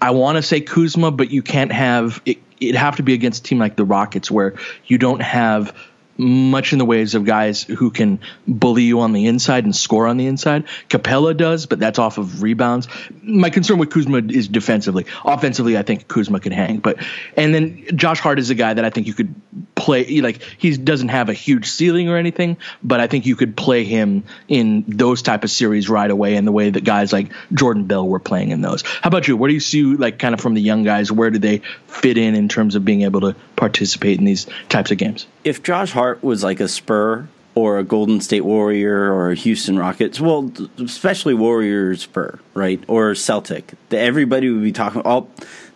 I 0.04 0.10
want 0.10 0.36
to 0.36 0.42
say 0.42 0.60
Kuzma, 0.60 1.10
but 1.10 1.30
you 1.30 1.40
can't 1.40 1.72
have 1.72 2.20
it. 2.26 2.36
It'd 2.60 2.74
have 2.74 2.96
to 2.96 3.02
be 3.02 3.14
against 3.14 3.40
a 3.40 3.48
team 3.48 3.58
like 3.58 3.74
the 3.74 3.86
Rockets, 3.86 4.30
where 4.30 4.56
you 4.84 4.98
don't 4.98 5.22
have 5.22 5.74
much 6.18 6.74
in 6.74 6.78
the 6.78 6.84
ways 6.84 7.14
of 7.14 7.24
guys 7.24 7.62
who 7.62 7.90
can 7.90 8.20
bully 8.46 8.82
you 8.82 9.00
on 9.00 9.14
the 9.14 9.26
inside 9.26 9.64
and 9.64 9.74
score 9.74 10.06
on 10.06 10.18
the 10.18 10.26
inside. 10.26 10.66
Capela 10.90 11.34
does, 11.34 11.64
but 11.64 11.78
that's 11.78 11.98
off 11.98 12.18
of 12.18 12.42
rebounds. 12.42 12.86
My 13.22 13.48
concern 13.48 13.78
with 13.78 13.90
Kuzma 13.90 14.18
is 14.18 14.46
defensively. 14.46 15.06
Offensively, 15.24 15.78
I 15.78 15.82
think 15.82 16.06
Kuzma 16.06 16.38
can 16.38 16.52
hang. 16.52 16.80
But 16.80 16.98
and 17.34 17.54
then 17.54 17.86
Josh 17.96 18.20
Hart 18.20 18.38
is 18.38 18.50
a 18.50 18.54
guy 18.54 18.74
that 18.74 18.84
I 18.84 18.90
think 18.90 19.06
you 19.06 19.14
could 19.14 19.34
play 19.74 20.20
like 20.20 20.40
he 20.58 20.76
doesn't 20.76 21.08
have 21.08 21.28
a 21.28 21.32
huge 21.32 21.66
ceiling 21.66 22.08
or 22.08 22.16
anything, 22.16 22.56
but 22.82 23.00
I 23.00 23.06
think 23.06 23.26
you 23.26 23.36
could 23.36 23.56
play 23.56 23.84
him 23.84 24.24
in 24.48 24.84
those 24.86 25.22
type 25.22 25.44
of 25.44 25.50
series 25.50 25.88
right 25.88 26.10
away 26.10 26.36
in 26.36 26.44
the 26.44 26.52
way 26.52 26.70
that 26.70 26.84
guys 26.84 27.12
like 27.12 27.32
Jordan 27.52 27.84
Bell 27.84 28.06
were 28.06 28.20
playing 28.20 28.50
in 28.50 28.60
those. 28.60 28.82
How 28.82 29.08
about 29.08 29.26
you? 29.28 29.36
Where 29.36 29.48
do 29.48 29.54
you 29.54 29.60
see 29.60 29.84
like 29.84 30.18
kind 30.18 30.34
of 30.34 30.40
from 30.40 30.54
the 30.54 30.60
young 30.60 30.84
guys? 30.84 31.10
Where 31.10 31.30
do 31.30 31.38
they 31.38 31.58
fit 31.86 32.18
in 32.18 32.34
in 32.34 32.48
terms 32.48 32.74
of 32.74 32.84
being 32.84 33.02
able 33.02 33.20
to 33.22 33.36
participate 33.56 34.18
in 34.18 34.24
these 34.24 34.46
types 34.68 34.90
of 34.90 34.98
games? 34.98 35.26
If 35.42 35.62
Josh 35.62 35.92
Hart 35.92 36.22
was 36.22 36.44
like 36.44 36.60
a 36.60 36.68
Spur 36.68 37.28
or 37.54 37.78
a 37.78 37.84
Golden 37.84 38.20
State 38.20 38.44
Warrior 38.44 39.12
or 39.12 39.30
a 39.30 39.34
Houston 39.34 39.78
Rockets, 39.78 40.20
well, 40.20 40.50
especially 40.78 41.34
Warriors 41.34 42.02
Spur, 42.02 42.38
right? 42.54 42.82
Or 42.88 43.14
Celtic, 43.14 43.72
everybody 43.90 44.50
would 44.50 44.62
be 44.62 44.72
talking. 44.72 45.02
Oh, 45.04 45.28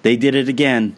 they 0.02 0.17
did 0.17 0.35
it 0.35 0.49
again 0.49 0.97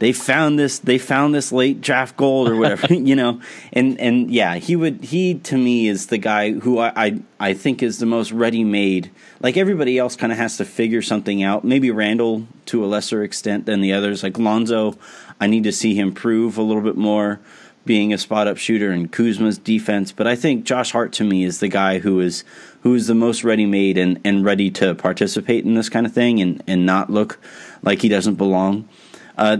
they 0.00 0.12
found 0.12 0.58
this 0.58 0.80
they 0.80 0.98
found 0.98 1.34
this 1.34 1.52
late 1.52 1.80
draft 1.80 2.16
gold 2.16 2.48
or 2.48 2.56
whatever 2.56 2.92
you 2.94 3.14
know? 3.14 3.40
And 3.72 3.98
and 4.00 4.30
yeah 4.30 4.56
he 4.56 4.74
would 4.74 5.04
he 5.04 5.34
to 5.34 5.56
me 5.56 5.86
is 5.86 6.08
the 6.08 6.18
guy 6.18 6.52
who 6.52 6.78
I 6.78 6.92
I, 6.96 7.20
I 7.38 7.54
think 7.54 7.82
is 7.82 7.98
the 7.98 8.06
most 8.06 8.32
ready 8.32 8.64
made 8.64 9.10
like 9.40 9.56
everybody 9.56 9.96
else 9.96 10.16
kind 10.16 10.32
of 10.32 10.38
has 10.38 10.56
to 10.56 10.64
figure 10.64 11.02
something 11.02 11.42
out. 11.42 11.64
Maybe 11.64 11.90
Randle 11.90 12.46
to 12.66 12.84
a 12.84 12.86
lesser 12.86 13.22
extent 13.22 13.66
than 13.66 13.80
the 13.80 13.92
others. 13.92 14.22
Like 14.24 14.38
Lonzo 14.38 14.98
I 15.40 15.46
need 15.46 15.64
to 15.64 15.72
see 15.72 15.94
him 15.94 16.12
prove 16.12 16.58
a 16.58 16.62
little 16.62 16.82
bit 16.82 16.96
more 16.96 17.40
being 17.86 18.12
a 18.12 18.18
spot 18.18 18.46
up 18.46 18.58
shooter 18.58 18.90
and 18.90 19.10
Kuzma's 19.10 19.58
defense. 19.58 20.12
But 20.12 20.26
I 20.26 20.36
think 20.36 20.64
Josh 20.64 20.92
Hart 20.92 21.12
to 21.14 21.24
me 21.24 21.44
is 21.44 21.60
the 21.60 21.68
guy 21.68 21.98
who 21.98 22.20
is 22.20 22.44
who 22.82 22.94
is 22.94 23.06
the 23.06 23.14
most 23.14 23.44
ready 23.44 23.66
made 23.66 23.98
and, 23.98 24.20
and 24.24 24.44
ready 24.44 24.70
to 24.72 24.94
participate 24.94 25.64
in 25.64 25.74
this 25.74 25.88
kind 25.88 26.06
of 26.06 26.12
thing 26.12 26.40
and, 26.40 26.62
and 26.66 26.86
not 26.86 27.10
look 27.10 27.38
like 27.82 28.00
he 28.00 28.08
doesn't 28.08 28.36
belong. 28.36 28.88
Uh, 29.36 29.58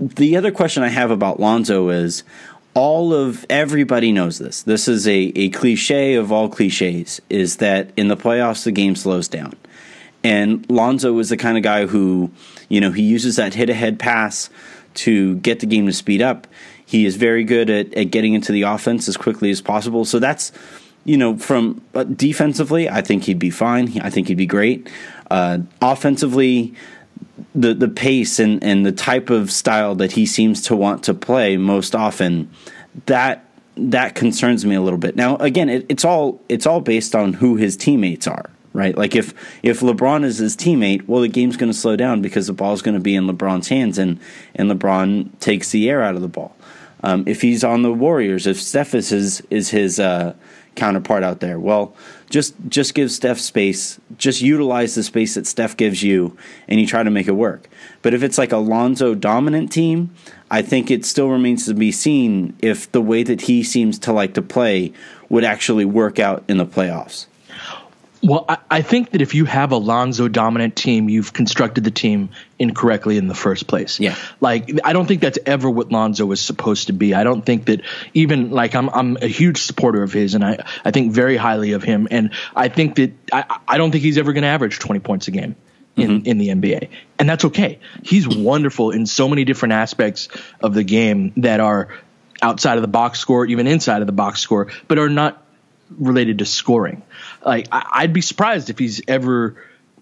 the 0.00 0.36
other 0.36 0.50
question 0.50 0.82
I 0.82 0.88
have 0.88 1.10
about 1.10 1.38
Lonzo 1.38 1.90
is 1.90 2.24
all 2.74 3.12
of 3.12 3.44
everybody 3.50 4.12
knows 4.12 4.38
this. 4.38 4.62
This 4.62 4.88
is 4.88 5.06
a, 5.06 5.32
a 5.36 5.50
cliche 5.50 6.14
of 6.14 6.32
all 6.32 6.48
cliches 6.48 7.20
is 7.28 7.56
that 7.56 7.90
in 7.96 8.08
the 8.08 8.16
playoffs 8.16 8.64
the 8.64 8.72
game 8.72 8.96
slows 8.96 9.28
down. 9.28 9.54
And 10.22 10.68
Lonzo 10.70 11.18
is 11.18 11.30
the 11.30 11.36
kind 11.36 11.56
of 11.56 11.62
guy 11.62 11.86
who, 11.86 12.30
you 12.68 12.80
know, 12.80 12.92
he 12.92 13.02
uses 13.02 13.36
that 13.36 13.54
hit 13.54 13.70
ahead 13.70 13.98
pass 13.98 14.50
to 14.94 15.36
get 15.36 15.60
the 15.60 15.66
game 15.66 15.86
to 15.86 15.92
speed 15.92 16.22
up. 16.22 16.46
He 16.84 17.06
is 17.06 17.16
very 17.16 17.44
good 17.44 17.70
at, 17.70 17.94
at 17.94 18.10
getting 18.10 18.34
into 18.34 18.52
the 18.52 18.62
offense 18.62 19.08
as 19.08 19.16
quickly 19.16 19.50
as 19.50 19.60
possible. 19.60 20.04
So 20.04 20.18
that's, 20.18 20.52
you 21.04 21.16
know, 21.16 21.36
from 21.38 21.80
uh, 21.94 22.04
defensively, 22.04 22.88
I 22.88 23.00
think 23.00 23.24
he'd 23.24 23.38
be 23.38 23.50
fine. 23.50 24.00
I 24.00 24.10
think 24.10 24.28
he'd 24.28 24.36
be 24.36 24.46
great. 24.46 24.90
Uh, 25.30 25.58
offensively, 25.80 26.74
the 27.54 27.74
the 27.74 27.88
pace 27.88 28.38
and 28.38 28.62
and 28.62 28.84
the 28.84 28.92
type 28.92 29.30
of 29.30 29.50
style 29.50 29.94
that 29.96 30.12
he 30.12 30.26
seems 30.26 30.62
to 30.62 30.76
want 30.76 31.04
to 31.04 31.14
play 31.14 31.56
most 31.56 31.94
often 31.94 32.50
that 33.06 33.44
that 33.76 34.14
concerns 34.14 34.64
me 34.64 34.74
a 34.74 34.80
little 34.80 34.98
bit. 34.98 35.16
Now 35.16 35.36
again, 35.36 35.68
it, 35.68 35.86
it's 35.88 36.04
all 36.04 36.40
it's 36.48 36.66
all 36.66 36.80
based 36.80 37.14
on 37.14 37.34
who 37.34 37.56
his 37.56 37.76
teammates 37.76 38.26
are, 38.26 38.50
right? 38.72 38.96
Like 38.96 39.14
if 39.14 39.34
if 39.62 39.80
LeBron 39.80 40.24
is 40.24 40.38
his 40.38 40.56
teammate, 40.56 41.06
well 41.06 41.22
the 41.22 41.28
game's 41.28 41.56
going 41.56 41.72
to 41.72 41.78
slow 41.78 41.96
down 41.96 42.22
because 42.22 42.46
the 42.46 42.52
ball's 42.52 42.82
going 42.82 42.94
to 42.94 43.00
be 43.00 43.14
in 43.14 43.26
LeBron's 43.26 43.68
hands 43.68 43.98
and 43.98 44.18
and 44.54 44.70
LeBron 44.70 45.38
takes 45.40 45.70
the 45.70 45.88
air 45.88 46.02
out 46.02 46.14
of 46.14 46.22
the 46.22 46.28
ball. 46.28 46.54
Um, 47.02 47.24
if 47.26 47.40
he's 47.40 47.64
on 47.64 47.82
the 47.82 47.92
Warriors, 47.92 48.46
if 48.46 48.60
Steph 48.60 48.94
is 48.94 49.08
his 49.08 49.42
is 49.50 49.70
his 49.70 49.98
uh, 49.98 50.34
counterpart 50.80 51.22
out 51.22 51.40
there, 51.40 51.60
well, 51.60 51.94
just 52.30 52.54
just 52.68 52.94
give 52.94 53.12
Steph 53.12 53.38
space. 53.38 54.00
Just 54.16 54.40
utilize 54.40 54.94
the 54.94 55.02
space 55.02 55.34
that 55.34 55.46
Steph 55.46 55.76
gives 55.76 56.02
you, 56.02 56.36
and 56.66 56.80
you 56.80 56.86
try 56.86 57.02
to 57.02 57.10
make 57.10 57.28
it 57.28 57.32
work. 57.32 57.68
But 58.02 58.14
if 58.14 58.22
it's 58.22 58.38
like 58.38 58.50
a 58.50 58.56
Lonzo 58.56 59.14
dominant 59.14 59.70
team, 59.70 60.14
I 60.50 60.62
think 60.62 60.90
it 60.90 61.04
still 61.04 61.28
remains 61.28 61.66
to 61.66 61.74
be 61.74 61.92
seen 61.92 62.56
if 62.60 62.90
the 62.90 63.02
way 63.02 63.22
that 63.22 63.42
he 63.42 63.62
seems 63.62 63.98
to 64.00 64.12
like 64.12 64.34
to 64.34 64.42
play 64.42 64.92
would 65.28 65.44
actually 65.44 65.84
work 65.84 66.18
out 66.18 66.42
in 66.48 66.56
the 66.56 66.66
playoffs. 66.66 67.26
Well, 68.22 68.44
I, 68.48 68.58
I, 68.70 68.82
think 68.82 69.10
that 69.10 69.22
if 69.22 69.34
you 69.34 69.46
have 69.46 69.72
a 69.72 69.76
Lonzo 69.76 70.28
dominant 70.28 70.76
team, 70.76 71.08
you've 71.08 71.32
constructed 71.32 71.84
the 71.84 71.90
team 71.90 72.30
incorrectly 72.58 73.16
in 73.16 73.28
the 73.28 73.34
first 73.34 73.66
place. 73.66 73.98
Yeah. 73.98 74.14
Like 74.40 74.70
I 74.84 74.92
don't 74.92 75.06
think 75.06 75.22
that's 75.22 75.38
ever 75.46 75.70
what 75.70 75.90
Lonzo 75.90 76.26
was 76.26 76.40
supposed 76.40 76.88
to 76.88 76.92
be. 76.92 77.14
I 77.14 77.24
don't 77.24 77.44
think 77.44 77.66
that 77.66 77.80
even 78.12 78.50
like 78.50 78.74
I'm 78.74 78.90
I'm 78.90 79.16
a 79.16 79.26
huge 79.26 79.62
supporter 79.62 80.02
of 80.02 80.12
his 80.12 80.34
and 80.34 80.44
I, 80.44 80.64
I 80.84 80.90
think 80.90 81.12
very 81.12 81.36
highly 81.36 81.72
of 81.72 81.82
him. 81.82 82.08
And 82.10 82.32
I 82.54 82.68
think 82.68 82.96
that 82.96 83.12
I, 83.32 83.58
I 83.66 83.78
don't 83.78 83.90
think 83.90 84.04
he's 84.04 84.18
ever 84.18 84.34
gonna 84.34 84.48
average 84.48 84.78
twenty 84.78 85.00
points 85.00 85.26
a 85.28 85.30
game 85.30 85.56
in, 85.96 86.22
mm-hmm. 86.22 86.26
in 86.26 86.38
the 86.38 86.48
NBA. 86.48 86.88
And 87.18 87.28
that's 87.28 87.46
okay. 87.46 87.78
He's 88.02 88.28
wonderful 88.28 88.90
in 88.90 89.06
so 89.06 89.28
many 89.28 89.44
different 89.44 89.72
aspects 89.72 90.28
of 90.60 90.74
the 90.74 90.84
game 90.84 91.32
that 91.38 91.60
are 91.60 91.88
outside 92.42 92.76
of 92.76 92.82
the 92.82 92.88
box 92.88 93.18
score, 93.18 93.46
even 93.46 93.66
inside 93.66 94.02
of 94.02 94.06
the 94.06 94.12
box 94.12 94.40
score, 94.40 94.68
but 94.88 94.98
are 94.98 95.08
not 95.08 95.42
related 95.98 96.38
to 96.38 96.46
scoring. 96.46 97.02
Like 97.44 97.68
I, 97.72 98.02
would 98.02 98.12
be 98.12 98.20
surprised 98.20 98.70
if 98.70 98.78
he's 98.78 99.00
ever 99.08 99.56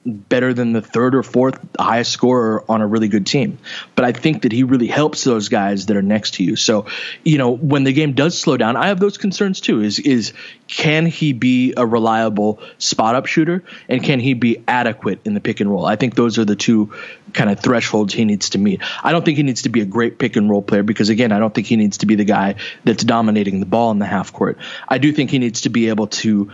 better 0.09 0.55
than 0.55 0.73
the 0.73 0.81
third 0.81 1.15
or 1.15 1.23
fourth 1.23 1.59
highest 1.79 2.13
scorer 2.13 2.65
on 2.69 2.81
a 2.81 2.87
really 2.87 3.09
good 3.09 3.27
team. 3.27 3.59
But 3.95 4.05
I 4.05 4.13
think 4.13 4.43
that 4.43 4.53
he 4.53 4.63
really 4.63 4.87
helps 4.87 5.25
those 5.25 5.49
guys 5.49 5.87
that 5.87 5.97
are 5.97 6.03
next 6.03 6.35
to 6.35 6.45
you. 6.45 6.57
So, 6.57 6.87
you 7.25 7.39
know, 7.39 7.51
when 7.51 7.85
the 7.85 7.93
game 7.93 8.15
does 8.15 8.39
slow 8.39 8.57
down, 8.57 8.77
I 8.77 8.89
have 8.89 9.01
those 9.01 9.19
concerns 9.19 9.61
too. 9.61 9.83
Is 9.83 9.99
is 9.99 10.33
can 10.67 11.07
he 11.07 11.33
be 11.33 11.75
a 11.77 11.87
reliable 11.87 12.61
spot 12.79 13.15
up 13.15 13.27
shooter 13.27 13.65
and 13.89 14.03
can 14.03 14.21
he 14.21 14.35
be 14.35 14.63
adequate 14.67 15.21
in 15.25 15.35
the 15.35 15.41
pick 15.41 15.61
and 15.61 15.71
roll? 15.71 15.85
I 15.85 15.97
think 15.97 16.15
those 16.15 16.39
are 16.39 16.45
the 16.45 16.57
two 16.57 16.93
kind 17.33 17.51
of 17.51 17.61
thresholds 17.61 18.15
he 18.15 18.25
needs 18.25 18.51
to 18.51 18.59
meet. 18.59 18.83
I 19.03 19.13
don't 19.13 19.25
think 19.25 19.37
he 19.37 19.43
needs 19.43 19.63
to 19.63 19.69
be 19.69 19.81
a 19.81 19.87
great 19.87 20.19
pick 20.19 20.37
and 20.37 20.49
roll 20.49 20.63
player 20.63 20.83
because 20.83 21.09
again, 21.09 21.33
I 21.33 21.39
don't 21.39 21.55
think 21.55 21.67
he 21.67 21.77
needs 21.77 21.99
to 21.99 22.07
be 22.07 22.15
the 22.15 22.25
guy 22.25 22.57
that's 22.85 23.05
dominating 23.05 23.61
the 23.61 23.67
ball 23.67 23.91
in 23.91 23.99
the 23.99 24.07
half 24.07 24.33
court. 24.33 24.59
I 24.89 24.99
do 24.99 25.13
think 25.13 25.31
he 25.31 25.39
needs 25.39 25.63
to 25.63 25.69
be 25.69 25.89
able 25.89 26.07
to 26.09 26.51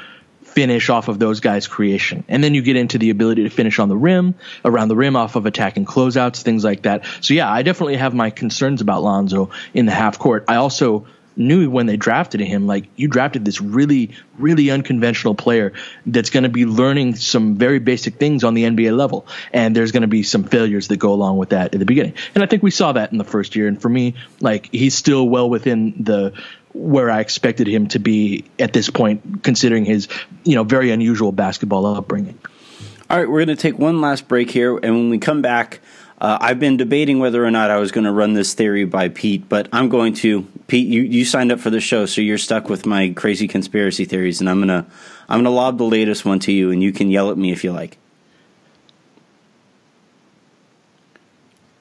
finish 0.54 0.88
off 0.88 1.08
of 1.08 1.18
those 1.18 1.40
guys' 1.40 1.66
creation. 1.66 2.25
And 2.28 2.42
then 2.42 2.54
you 2.54 2.62
get 2.62 2.76
into 2.76 2.96
the 2.99 3.11
ability 3.11 3.42
to 3.42 3.50
finish 3.50 3.78
on 3.78 3.88
the 3.88 3.96
rim, 3.96 4.34
around 4.64 4.88
the 4.88 4.96
rim, 4.96 5.16
off 5.16 5.37
of 5.37 5.46
attacking 5.46 5.84
closeouts, 5.84 6.42
things 6.42 6.64
like 6.64 6.82
that. 6.82 7.04
So 7.20 7.34
yeah, 7.34 7.50
I 7.50 7.62
definitely 7.62 7.96
have 7.96 8.14
my 8.14 8.30
concerns 8.30 8.80
about 8.80 9.02
Lonzo 9.02 9.50
in 9.75 9.87
the 9.87 9.92
half 9.92 10.18
court. 10.18 10.44
I 10.49 10.56
also 10.56 11.06
knew 11.37 11.68
when 11.68 11.87
they 11.87 11.96
drafted 11.96 12.40
him, 12.40 12.66
like 12.66 12.87
you 12.96 13.08
drafted 13.08 13.44
this 13.44 13.61
really, 13.61 14.11
really 14.38 14.70
unconventional 14.70 15.34
player 15.34 15.73
that's 16.06 16.30
going 16.30 16.44
to 16.44 16.49
be 16.49 16.64
learning 16.64 17.16
some 17.16 17.56
very 17.56 17.78
basic 17.78 18.16
things 18.16 18.44
on 18.44 18.54
the 18.54 18.64
NBA 18.64 18.96
level. 18.96 19.26
And 19.52 19.75
there's 19.75 19.92
going 19.92 20.02
to 20.02 20.08
be 20.08 20.23
some 20.23 20.44
failures 20.44 20.88
that 20.88 20.99
go 20.99 21.12
along 21.12 21.38
with 21.38 21.50
that 21.50 21.75
at 21.75 21.80
the 21.80 21.87
beginning. 21.87 22.14
And 22.34 22.44
I 22.44 22.46
think 22.46 22.62
we 22.62 22.70
saw 22.70 22.92
that 22.92 23.12
in 23.12 23.18
the 23.18 23.25
first 23.25 23.56
year. 23.56 23.66
And 23.66 23.80
for 23.80 23.88
me, 23.88 24.14
like 24.40 24.68
he's 24.70 24.94
still 24.94 25.28
well 25.28 25.50
within 25.50 26.04
the 26.04 26.32
where 26.74 27.10
I 27.10 27.20
expected 27.20 27.68
him 27.68 27.88
to 27.88 27.98
be 27.98 28.44
at 28.58 28.72
this 28.72 28.90
point, 28.90 29.42
considering 29.42 29.84
his 29.84 30.08
you 30.44 30.56
know 30.56 30.64
very 30.64 30.90
unusual 30.90 31.32
basketball 31.32 31.86
upbringing. 31.86 32.38
All 33.08 33.18
right, 33.18 33.28
we're 33.28 33.44
going 33.44 33.56
to 33.56 33.62
take 33.62 33.78
one 33.78 34.00
last 34.00 34.28
break 34.28 34.50
here, 34.50 34.76
and 34.76 34.94
when 34.94 35.10
we 35.10 35.18
come 35.18 35.42
back, 35.42 35.80
uh, 36.20 36.38
I've 36.40 36.58
been 36.58 36.76
debating 36.76 37.18
whether 37.18 37.44
or 37.44 37.50
not 37.50 37.70
I 37.70 37.76
was 37.76 37.92
going 37.92 38.04
to 38.04 38.12
run 38.12 38.32
this 38.32 38.54
theory 38.54 38.86
by 38.86 39.08
Pete, 39.08 39.48
but 39.48 39.68
I'm 39.72 39.88
going 39.88 40.14
to. 40.14 40.42
Pete, 40.66 40.88
you, 40.88 41.02
you 41.02 41.24
signed 41.24 41.52
up 41.52 41.60
for 41.60 41.70
the 41.70 41.80
show, 41.80 42.06
so 42.06 42.22
you're 42.22 42.38
stuck 42.38 42.70
with 42.70 42.86
my 42.86 43.10
crazy 43.10 43.46
conspiracy 43.46 44.04
theories, 44.04 44.40
and 44.40 44.48
I'm 44.48 44.58
gonna 44.58 44.86
I'm 45.28 45.40
gonna 45.40 45.54
lob 45.54 45.78
the 45.78 45.84
latest 45.84 46.24
one 46.24 46.38
to 46.40 46.52
you, 46.52 46.70
and 46.70 46.82
you 46.82 46.92
can 46.92 47.10
yell 47.10 47.30
at 47.30 47.36
me 47.36 47.52
if 47.52 47.62
you 47.62 47.72
like. 47.72 47.98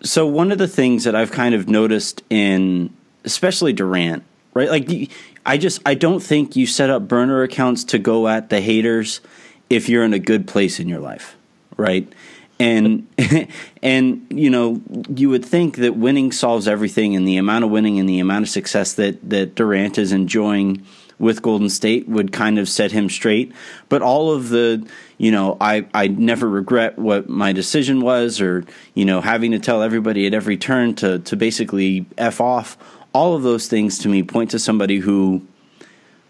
So 0.01 0.27
one 0.27 0.51
of 0.51 0.57
the 0.57 0.67
things 0.67 1.05
that 1.05 1.15
I've 1.15 1.31
kind 1.31 1.55
of 1.55 1.69
noticed 1.69 2.21
in, 2.29 2.93
especially 3.23 3.71
Durant, 3.71 4.23
right? 4.53 4.69
Like 4.69 5.12
I 5.45 5.57
just 5.57 5.81
I 5.86 5.95
don't 5.95 6.22
think 6.22 6.55
you 6.55 6.65
set 6.65 6.89
up 6.89 7.07
burner 7.07 7.43
accounts 7.43 7.83
to 7.86 8.00
go 8.00 8.27
at 8.27 8.50
the 8.50 8.62
haters 8.62 9.22
if 9.69 9.89
you're 9.89 10.03
in 10.03 10.13
a 10.13 10.19
good 10.19 10.48
place 10.48 10.79
in 10.79 10.88
your 10.88 11.00
life, 11.00 11.36
right? 11.77 12.12
And 12.60 13.07
and 13.81 14.25
you 14.29 14.50
know 14.50 14.81
you 15.10 15.29
would 15.29 15.45
think 15.45 15.77
that 15.77 15.95
winning 15.95 16.31
solves 16.31 16.67
everything, 16.67 17.15
and 17.15 17.27
the 17.27 17.38
amount 17.38 17.63
of 17.63 17.72
winning 17.72 18.00
and 18.00 18.07
the 18.07 18.19
amount 18.19 18.43
of 18.43 18.50
success 18.50 18.93
that 18.93 19.29
that 19.29 19.55
Durant 19.55 19.98
is 19.98 20.12
enjoying 20.12 20.86
with 21.19 21.41
Golden 21.41 21.69
State 21.69 22.07
would 22.07 22.31
kind 22.31 22.60
of 22.60 22.67
set 22.67 22.91
him 22.91 23.10
straight. 23.10 23.53
But 23.89 24.01
all 24.01 24.31
of 24.31 24.50
the, 24.50 24.86
you 25.17 25.31
know, 25.31 25.57
I, 25.62 25.86
I 25.93 26.07
never 26.07 26.50
regret 26.50 26.98
what 26.98 27.29
my 27.29 27.53
decision 27.53 28.01
was 28.01 28.41
or, 28.41 28.65
you 28.93 29.05
know, 29.05 29.22
having 29.22 29.51
to 29.51 29.60
tell 29.60 29.81
everybody 29.81 30.27
at 30.27 30.33
every 30.33 30.57
turn 30.57 30.95
to, 30.95 31.19
to 31.19 31.36
basically 31.36 32.05
F 32.17 32.41
off 32.41 32.77
all 33.13 33.36
of 33.36 33.43
those 33.43 33.67
things 33.67 34.00
to 34.00 34.10
me 34.10 34.24
point 34.24 34.51
to 34.51 34.60
somebody 34.60 34.98
who 35.00 35.46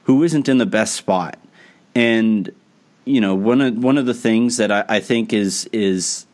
who 0.04 0.24
isn't 0.24 0.50
in 0.50 0.58
the 0.58 0.66
best 0.66 0.96
spot. 0.96 1.40
And 1.96 2.52
you 3.06 3.22
know, 3.22 3.36
one 3.36 3.62
of 3.62 3.78
one 3.78 3.98
of 3.98 4.06
the 4.06 4.14
things 4.14 4.58
that 4.58 4.72
I, 4.72 4.86
I 4.88 5.00
think 5.00 5.34
is 5.34 5.70
is 5.72 6.26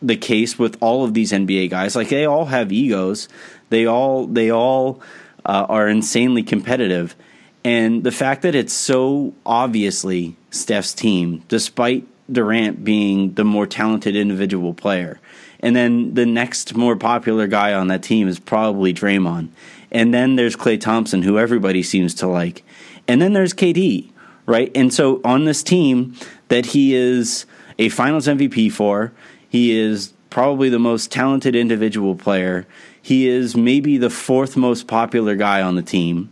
the 0.00 0.16
case 0.16 0.58
with 0.58 0.76
all 0.80 1.04
of 1.04 1.14
these 1.14 1.32
NBA 1.32 1.70
guys, 1.70 1.96
like 1.96 2.08
they 2.08 2.24
all 2.24 2.46
have 2.46 2.72
egos. 2.72 3.28
They 3.70 3.86
all 3.86 4.26
they 4.26 4.50
all 4.50 5.00
uh, 5.44 5.66
are 5.68 5.88
insanely 5.88 6.42
competitive. 6.42 7.16
And 7.64 8.04
the 8.04 8.12
fact 8.12 8.42
that 8.42 8.54
it's 8.54 8.72
so 8.72 9.34
obviously 9.44 10.36
Steph's 10.50 10.94
team, 10.94 11.44
despite 11.48 12.06
Durant 12.30 12.84
being 12.84 13.34
the 13.34 13.44
more 13.44 13.66
talented 13.66 14.14
individual 14.14 14.74
player. 14.74 15.18
And 15.60 15.74
then 15.74 16.14
the 16.14 16.26
next 16.26 16.76
more 16.76 16.94
popular 16.94 17.46
guy 17.46 17.72
on 17.72 17.88
that 17.88 18.02
team 18.02 18.28
is 18.28 18.38
probably 18.38 18.94
Draymond. 18.94 19.48
And 19.90 20.12
then 20.12 20.36
there's 20.36 20.56
Klay 20.56 20.80
Thompson, 20.80 21.22
who 21.22 21.38
everybody 21.38 21.82
seems 21.82 22.14
to 22.14 22.26
like. 22.26 22.62
And 23.06 23.22
then 23.22 23.32
there's 23.32 23.54
KD, 23.54 24.10
right? 24.46 24.70
And 24.74 24.92
so 24.92 25.20
on 25.24 25.44
this 25.44 25.62
team 25.62 26.14
that 26.48 26.66
he 26.66 26.94
is 26.94 27.46
a 27.78 27.88
finals 27.88 28.26
MVP 28.26 28.70
for, 28.72 29.12
he 29.48 29.78
is 29.78 30.12
probably 30.30 30.68
the 30.68 30.78
most 30.78 31.10
talented 31.10 31.56
individual 31.56 32.14
player. 32.14 32.66
He 33.00 33.28
is 33.28 33.56
maybe 33.56 33.96
the 33.96 34.10
fourth 34.10 34.56
most 34.56 34.86
popular 34.86 35.36
guy 35.36 35.62
on 35.62 35.74
the 35.74 35.82
team. 35.82 36.30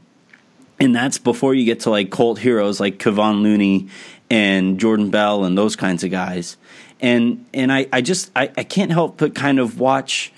And 0.78 0.94
that's 0.94 1.16
before 1.16 1.54
you 1.54 1.64
get 1.64 1.80
to 1.80 1.90
like 1.90 2.10
cult 2.10 2.38
heroes 2.38 2.80
like 2.80 2.98
Kevon 2.98 3.42
Looney 3.42 3.88
and 4.28 4.78
Jordan 4.78 5.10
Bell 5.10 5.44
and 5.44 5.56
those 5.56 5.76
kinds 5.76 6.04
of 6.04 6.10
guys. 6.10 6.56
And 7.00 7.46
and 7.54 7.72
I, 7.72 7.86
I 7.92 8.00
just 8.00 8.30
I, 8.36 8.50
I 8.56 8.64
can't 8.64 8.90
help 8.90 9.18
but 9.18 9.34
kind 9.34 9.58
of 9.58 9.80
watch 9.80 10.32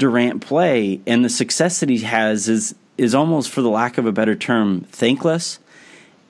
Durant 0.00 0.40
play 0.40 1.00
and 1.06 1.22
the 1.24 1.28
success 1.28 1.80
that 1.80 1.90
he 1.90 1.98
has 1.98 2.48
is 2.48 2.74
is 2.96 3.14
almost 3.14 3.50
for 3.50 3.62
the 3.62 3.68
lack 3.68 3.98
of 3.98 4.06
a 4.06 4.12
better 4.12 4.34
term 4.34 4.80
thankless. 4.90 5.58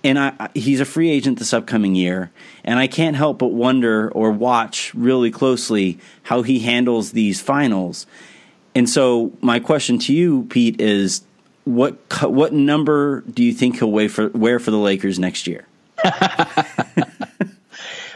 And 0.03 0.19
I, 0.19 0.49
he's 0.55 0.81
a 0.81 0.85
free 0.85 1.11
agent 1.11 1.39
this 1.39 1.53
upcoming 1.53 1.95
year, 1.95 2.31
and 2.65 2.79
I 2.79 2.87
can't 2.87 3.17
help 3.17 3.39
but 3.39 3.49
wonder 3.49 4.11
or 4.11 4.31
watch 4.33 4.95
really 4.95 5.31
closely 5.31 5.99
how 6.23 6.43
he 6.43 6.61
handles 6.61 7.13
these 7.13 7.41
finals. 7.41 8.07
And 8.75 8.89
so, 8.89 9.33
my 9.43 9.61
question 9.61 9.99
to 10.01 10.15
you, 10.15 10.47
Pete, 10.49 10.81
is 10.81 11.23
what 11.65 11.99
what 12.23 12.53
number 12.53 13.21
do 13.23 13.45
you 13.45 13.53
think 13.53 13.79
he'll 13.79 13.93
wear 13.93 14.09
for 14.09 14.29
wear 14.31 14.59
for 14.59 14.71
the 14.71 14.79
Lakers 14.79 15.19
next 15.19 15.47
year? 15.47 15.67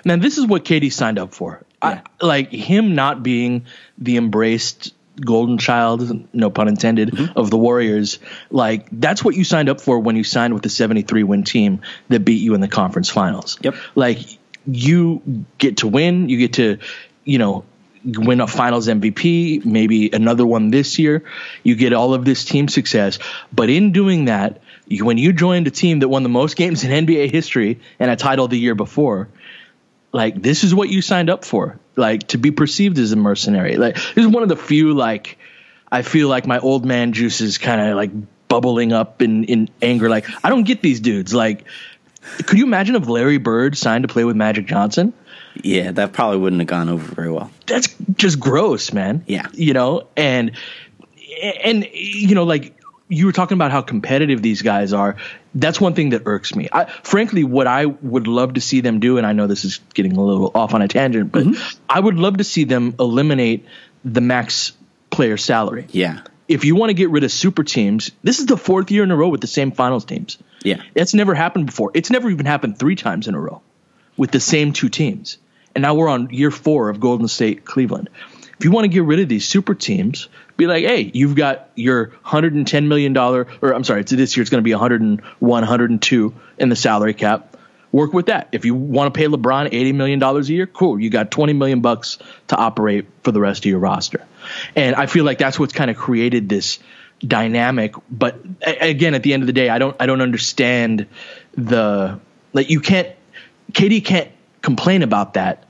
Man, 0.05 0.21
this 0.21 0.39
is 0.39 0.47
what 0.47 0.65
KD 0.65 0.93
signed 0.93 1.19
up 1.19 1.35
for. 1.35 1.63
Yeah. 1.83 2.01
I, 2.21 2.25
like 2.25 2.51
him 2.51 2.95
not 2.95 3.23
being 3.23 3.67
the 3.99 4.17
embraced 4.17 4.95
golden 5.21 5.59
child, 5.59 6.29
no 6.35 6.51
pun 6.51 6.69
intended, 6.69 7.11
mm-hmm. 7.11 7.39
of 7.39 7.51
the 7.51 7.59
Warriors. 7.59 8.19
Like 8.51 8.89
that's 8.91 9.25
what 9.25 9.35
you 9.35 9.45
signed 9.45 9.69
up 9.69 9.81
for 9.81 9.99
when 9.99 10.17
you 10.17 10.25
signed 10.25 10.55
with 10.55 10.63
the 10.63 10.69
73 10.69 11.23
win 11.23 11.45
team 11.45 11.81
that 12.09 12.21
beat 12.21 12.43
you 12.43 12.55
in 12.55 12.61
the 12.61 12.69
conference 12.69 13.11
finals. 13.11 13.59
Yep. 13.63 13.75
Like 13.95 14.19
you 14.67 15.45
get 15.59 15.79
to 15.79 15.89
win, 15.89 16.29
you 16.29 16.39
get 16.39 16.55
to, 16.55 16.79
you 17.25 17.39
know, 17.39 17.65
win 18.05 18.41
a 18.41 18.47
finals 18.47 18.89
MVP, 18.89 19.65
maybe 19.65 20.11
another 20.13 20.47
one 20.47 20.71
this 20.71 20.99
year. 20.99 21.25
You 21.63 21.75
get 21.75 21.93
all 21.93 22.15
of 22.15 22.25
this 22.25 22.45
team 22.45 22.69
success. 22.69 23.19
But 23.53 23.71
in 23.71 23.93
doing 23.93 24.27
that, 24.27 24.61
you, 24.87 25.05
when 25.05 25.19
you 25.19 25.33
joined 25.33 25.67
a 25.67 25.71
team 25.71 26.01
that 26.01 26.09
won 26.09 26.23
the 26.23 26.29
most 26.29 26.57
games 26.57 26.85
in 26.85 27.07
NBA 27.07 27.31
history 27.31 27.81
and 27.99 28.11
a 28.11 28.17
title 28.17 28.49
the 28.49 28.59
year 28.59 28.75
before, 28.75 29.29
like 30.13 30.41
this 30.41 30.65
is 30.65 30.75
what 30.75 30.91
you 30.91 31.03
signed 31.03 31.31
up 31.31 31.45
for. 31.45 31.79
Like 31.97 32.29
to 32.29 32.39
be 32.39 32.51
perceived 32.51 32.99
as 32.99 33.13
a 33.13 33.17
mercenary. 33.17 33.77
Like 33.77 33.95
this 33.95 34.17
is 34.17 34.27
one 34.27 34.43
of 34.43 34.49
the 34.49 34.57
few 34.57 34.95
like 34.95 35.39
I 35.91 36.03
feel 36.03 36.29
like 36.29 36.47
my 36.47 36.59
old 36.59 36.85
man 36.85 37.13
juice 37.13 37.41
is 37.41 37.59
kind 37.59 37.81
of 37.81 37.97
like 37.97 38.11
bubbling 38.49 38.93
up 38.93 39.23
in 39.23 39.45
in 39.45 39.69
anger. 39.81 40.09
Like 40.09 40.27
I 40.45 40.51
don't 40.51 40.65
get 40.65 40.83
these 40.83 41.01
dudes. 41.01 41.33
Like 41.33 41.65
could 42.47 42.59
you 42.59 42.65
imagine 42.65 42.97
if 42.97 43.07
Larry 43.07 43.39
Bird 43.39 43.77
signed 43.77 44.03
to 44.03 44.09
play 44.09 44.25
with 44.25 44.37
Magic 44.37 44.67
Johnson? 44.67 45.13
Yeah, 45.63 45.93
that 45.93 46.13
probably 46.13 46.39
wouldn't 46.39 46.61
have 46.61 46.69
gone 46.69 46.89
over 46.89 47.15
very 47.15 47.31
well. 47.31 47.51
That's 47.67 47.95
just 48.17 48.41
gross, 48.41 48.93
man. 48.93 49.25
Yeah. 49.27 49.47
You 49.53 49.73
know, 49.73 50.09
and 50.17 50.53
and 51.63 51.87
you 51.93 52.35
know 52.35 52.45
like 52.45 52.74
you 53.09 53.27
were 53.27 53.33
talking 53.33 53.57
about 53.57 53.71
how 53.71 53.83
competitive 53.83 54.41
these 54.41 54.63
guys 54.63 54.93
are. 54.93 55.17
That's 55.55 55.81
one 55.81 55.95
thing 55.95 56.11
that 56.11 56.23
irks 56.27 56.55
me. 56.55 56.69
I, 56.73 56.87
frankly, 57.03 57.45
what 57.45 57.67
I 57.67 57.87
would 57.87 58.27
love 58.27 58.55
to 58.55 58.61
see 58.61 58.81
them 58.81 59.01
do, 59.01 59.19
and 59.19 59.27
I 59.27 59.33
know 59.33 59.47
this 59.47 59.65
is 59.65 59.81
getting 59.93 60.17
a 60.17 60.23
little 60.23 60.51
off 60.55 60.75
on 60.75 60.83
a 60.83 60.89
tangent, 60.89 61.31
but 61.31 61.45
mm-hmm. 61.45 61.79
I 61.89 62.01
would 62.01 62.17
love 62.17 62.39
to 62.39 62.45
see 62.45 62.65
them 62.65 62.95
eliminate 62.99 63.67
the 64.05 64.21
max 64.21 64.73
player 65.11 65.37
salary. 65.37 65.87
Yeah. 65.91 66.23
If 66.49 66.65
you 66.65 66.77
want 66.77 66.91
to 66.91 66.95
get 66.95 67.11
rid 67.11 67.25
of 67.25 67.33
super 67.33 67.65
teams, 67.65 68.11
this 68.23 68.39
is 68.39 68.47
the 68.47 68.57
fourth 68.57 68.91
year 68.91 69.03
in 69.03 69.11
a 69.11 69.17
row 69.17 69.29
with 69.29 69.41
the 69.41 69.47
same 69.47 69.73
finals 69.73 70.05
teams. 70.05 70.39
Yeah. 70.63 70.83
It's 70.95 71.15
never 71.15 71.35
happened 71.35 71.67
before. 71.67 71.91
It's 71.95 72.11
never 72.11 72.31
even 72.31 72.47
happened 72.47 72.79
three 72.79 72.97
times 72.97 73.29
in 73.29 73.35
a 73.35 73.41
row 73.41 73.63
with 74.17 74.31
the 74.31 74.41
same 74.41 74.73
two 74.73 74.89
teams. 74.89 75.39
And 75.75 75.83
now 75.83 75.95
we're 75.95 76.09
on 76.09 76.31
year 76.31 76.51
four 76.51 76.89
of 76.89 77.01
Golden 77.01 77.29
State 77.29 77.65
Cleveland. 77.65 78.09
If 78.59 78.65
you 78.65 78.71
want 78.71 78.85
to 78.85 78.89
get 78.89 79.03
rid 79.03 79.21
of 79.21 79.29
these 79.29 79.47
super 79.47 79.75
teams, 79.75 80.29
be 80.57 80.67
like, 80.67 80.85
hey, 80.85 81.11
you've 81.13 81.35
got 81.35 81.69
your 81.75 82.09
$110 82.25 82.87
million, 82.87 83.17
or 83.17 83.47
I'm 83.63 83.85
sorry, 83.85 84.03
this 84.03 84.37
year 84.37 84.43
it's 84.43 84.51
going 84.51 84.61
to 84.61 84.65
be 84.65 84.73
101, 84.73 85.23
102 85.41 86.35
in 86.59 86.69
the 86.69 86.77
salary 86.77 87.15
cap. 87.15 87.57
Work 87.93 88.13
with 88.13 88.27
that. 88.27 88.49
If 88.51 88.65
you 88.65 88.75
want 88.75 89.15
to 89.15 89.19
pay 89.19 89.27
LeBron 89.27 89.71
$80 89.71 89.95
million 89.95 90.23
a 90.23 90.41
year, 90.41 90.67
cool. 90.67 90.99
You 90.99 91.11
got 91.11 91.31
20 91.31 91.53
million 91.53 91.81
bucks 91.81 92.19
to 92.49 92.57
operate 92.57 93.07
for 93.23 93.31
the 93.31 93.41
rest 93.41 93.61
of 93.61 93.67
your 93.67 93.79
roster. 93.79 94.27
And 94.75 94.97
I 94.97 95.07
feel 95.07 95.25
like 95.25 95.39
that's 95.39 95.61
what's 95.61 95.73
kind 95.73 95.91
of 95.91 95.97
created 95.97 96.49
this 96.49 96.81
dynamic. 97.21 97.95
But 98.11 98.41
again, 98.63 99.15
at 99.15 99.23
the 99.23 99.33
end 99.33 99.45
of 99.45 99.47
the 99.47 99.53
day, 99.53 99.69
I 99.69 99.79
don't, 99.79 99.97
I 100.01 100.07
don't 100.07 100.23
understand 100.23 101.07
the, 101.53 102.19
like, 102.53 102.69
you 102.69 102.81
can't, 102.81 103.09
KD 103.73 104.05
can't 104.05 104.31
complain 104.61 105.03
about 105.03 105.35
that 105.35 105.64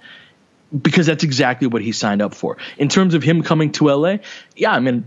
because 0.83 1.07
that's 1.07 1.25
exactly 1.25 1.67
what 1.67 1.83
he 1.83 1.93
signed 1.93 2.23
up 2.23 2.35
for. 2.35 2.57
In 2.79 2.89
terms 2.89 3.15
of 3.15 3.23
him 3.23 3.43
coming 3.43 3.73
to 3.73 3.89
LA, 3.89 4.17
yeah, 4.57 4.73
I 4.73 4.81
mean, 4.81 5.07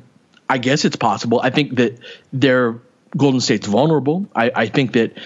I 0.50 0.58
guess 0.58 0.86
it's 0.86 0.96
possible. 0.96 1.40
I 1.42 1.50
think 1.50 1.76
that 1.76 2.00
they're 2.32 2.80
Golden 3.16 3.42
State's 3.42 3.68
vulnerable. 3.68 4.28
I, 4.36 4.52
I 4.56 4.68
think 4.68 4.94
that 4.94 5.18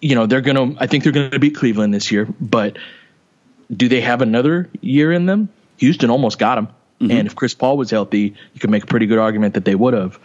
you 0.00 0.14
know 0.14 0.26
they're 0.26 0.40
gonna. 0.40 0.74
I 0.78 0.86
think 0.86 1.04
they're 1.04 1.12
gonna 1.12 1.38
beat 1.38 1.54
Cleveland 1.54 1.94
this 1.94 2.10
year, 2.10 2.26
but 2.40 2.78
do 3.74 3.88
they 3.88 4.00
have 4.00 4.20
another 4.20 4.68
year 4.80 5.12
in 5.12 5.26
them? 5.26 5.48
Houston 5.78 6.10
almost 6.10 6.38
got 6.38 6.58
him. 6.58 6.68
Mm-hmm. 7.00 7.10
And 7.10 7.26
if 7.26 7.34
Chris 7.34 7.54
Paul 7.54 7.76
was 7.76 7.90
healthy, 7.90 8.34
you 8.52 8.60
could 8.60 8.70
make 8.70 8.84
a 8.84 8.86
pretty 8.86 9.06
good 9.06 9.18
argument 9.18 9.54
that 9.54 9.64
they 9.64 9.74
would 9.74 9.94
have 9.94 10.18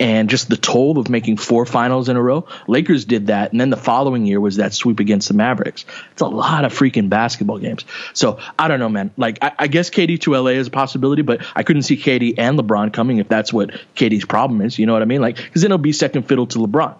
and 0.00 0.30
just 0.30 0.48
the 0.48 0.56
toll 0.56 0.98
of 0.98 1.08
making 1.08 1.36
four 1.36 1.66
finals 1.66 2.08
in 2.08 2.16
a 2.16 2.22
row. 2.22 2.46
Lakers 2.66 3.04
did 3.04 3.28
that, 3.28 3.52
and 3.52 3.60
then 3.60 3.70
the 3.70 3.76
following 3.76 4.26
year 4.26 4.40
was 4.40 4.56
that 4.56 4.72
sweep 4.72 5.00
against 5.00 5.28
the 5.28 5.34
Mavericks. 5.34 5.84
It's 6.12 6.22
a 6.22 6.26
lot 6.26 6.64
of 6.64 6.72
freaking 6.72 7.08
basketball 7.08 7.58
games. 7.58 7.84
So 8.12 8.38
I 8.58 8.68
don't 8.68 8.80
know, 8.80 8.88
man. 8.88 9.10
Like 9.16 9.38
I, 9.42 9.52
I 9.58 9.66
guess 9.66 9.90
KD 9.90 10.20
to 10.22 10.36
LA 10.36 10.50
is 10.50 10.68
a 10.68 10.70
possibility, 10.70 11.22
but 11.22 11.44
I 11.54 11.62
couldn't 11.62 11.82
see 11.82 11.96
KD 11.96 12.34
and 12.38 12.58
LeBron 12.58 12.92
coming 12.92 13.18
if 13.18 13.28
that's 13.28 13.52
what 13.52 13.70
KD's 13.96 14.24
problem 14.24 14.60
is. 14.60 14.78
You 14.78 14.86
know 14.86 14.92
what 14.92 15.02
I 15.02 15.06
mean? 15.06 15.20
Like 15.20 15.36
because 15.36 15.62
then 15.62 15.70
it'll 15.70 15.78
be 15.78 15.92
second 15.92 16.24
fiddle 16.24 16.46
to 16.48 16.58
LeBron. 16.58 16.96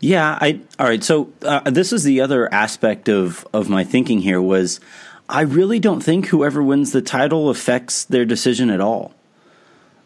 Yeah, 0.00 0.38
I 0.40 0.60
all 0.78 0.86
right. 0.86 1.02
So 1.02 1.32
uh, 1.42 1.70
this 1.70 1.92
is 1.92 2.04
the 2.04 2.20
other 2.20 2.52
aspect 2.52 3.08
of 3.08 3.46
of 3.52 3.68
my 3.68 3.84
thinking 3.84 4.20
here 4.20 4.40
was 4.40 4.80
I 5.28 5.40
really 5.40 5.80
don't 5.80 6.02
think 6.02 6.26
whoever 6.26 6.62
wins 6.62 6.92
the 6.92 7.02
title 7.02 7.48
affects 7.50 8.04
their 8.04 8.24
decision 8.24 8.70
at 8.70 8.80
all. 8.80 9.12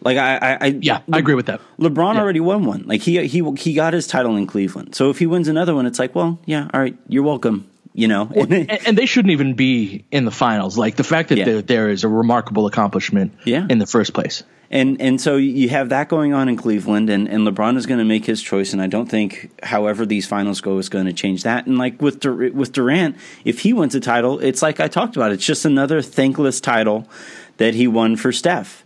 Like 0.02 0.16
I, 0.16 0.36
I, 0.36 0.58
I 0.60 0.66
yeah, 0.80 1.02
Le- 1.06 1.16
I 1.16 1.18
agree 1.18 1.34
with 1.34 1.46
that. 1.46 1.60
LeBron 1.78 2.14
yeah. 2.14 2.20
already 2.20 2.40
won 2.40 2.64
one. 2.64 2.84
Like 2.86 3.02
he, 3.02 3.26
he, 3.26 3.50
he 3.56 3.74
got 3.74 3.92
his 3.92 4.06
title 4.06 4.36
in 4.36 4.46
Cleveland. 4.46 4.94
So 4.94 5.10
if 5.10 5.18
he 5.18 5.26
wins 5.26 5.48
another 5.48 5.74
one, 5.74 5.86
it's 5.86 5.98
like, 5.98 6.14
well, 6.14 6.38
yeah, 6.46 6.68
all 6.72 6.80
right, 6.80 6.96
you're 7.08 7.22
welcome. 7.22 7.66
You 7.92 8.06
know, 8.06 8.24
well, 8.24 8.46
and, 8.52 8.70
and, 8.70 8.96
they 8.96 9.04
shouldn't 9.04 9.32
even 9.32 9.54
be 9.54 10.04
in 10.12 10.24
the 10.24 10.30
finals. 10.30 10.78
Like 10.78 10.94
the 10.94 11.04
fact 11.04 11.30
that 11.30 11.38
yeah. 11.38 11.60
there 11.60 11.90
is 11.90 12.04
a 12.04 12.08
remarkable 12.08 12.66
accomplishment. 12.66 13.32
Yeah. 13.44 13.66
in 13.68 13.78
the 13.78 13.86
first 13.86 14.14
place. 14.14 14.44
And 14.70 15.00
and 15.02 15.20
so 15.20 15.36
you 15.36 15.68
have 15.70 15.88
that 15.88 16.08
going 16.08 16.32
on 16.32 16.48
in 16.48 16.56
Cleveland, 16.56 17.10
and, 17.10 17.26
and 17.28 17.46
LeBron 17.46 17.76
is 17.76 17.86
going 17.86 17.98
to 17.98 18.04
make 18.04 18.24
his 18.24 18.40
choice, 18.40 18.72
and 18.72 18.80
I 18.80 18.86
don't 18.86 19.08
think, 19.08 19.50
however 19.64 20.06
these 20.06 20.28
finals 20.28 20.60
go, 20.60 20.78
is 20.78 20.88
going 20.88 21.06
to 21.06 21.12
change 21.12 21.42
that. 21.42 21.66
And 21.66 21.76
like 21.76 22.00
with 22.00 22.20
Dur- 22.20 22.52
with 22.52 22.70
Durant, 22.70 23.16
if 23.44 23.58
he 23.60 23.72
wins 23.72 23.96
a 23.96 24.00
title, 24.00 24.38
it's 24.38 24.62
like 24.62 24.78
I 24.78 24.86
talked 24.86 25.16
about. 25.16 25.32
It's 25.32 25.44
just 25.44 25.64
another 25.64 26.00
thankless 26.00 26.60
title 26.60 27.08
that 27.56 27.74
he 27.74 27.88
won 27.88 28.14
for 28.14 28.30
Steph 28.30 28.84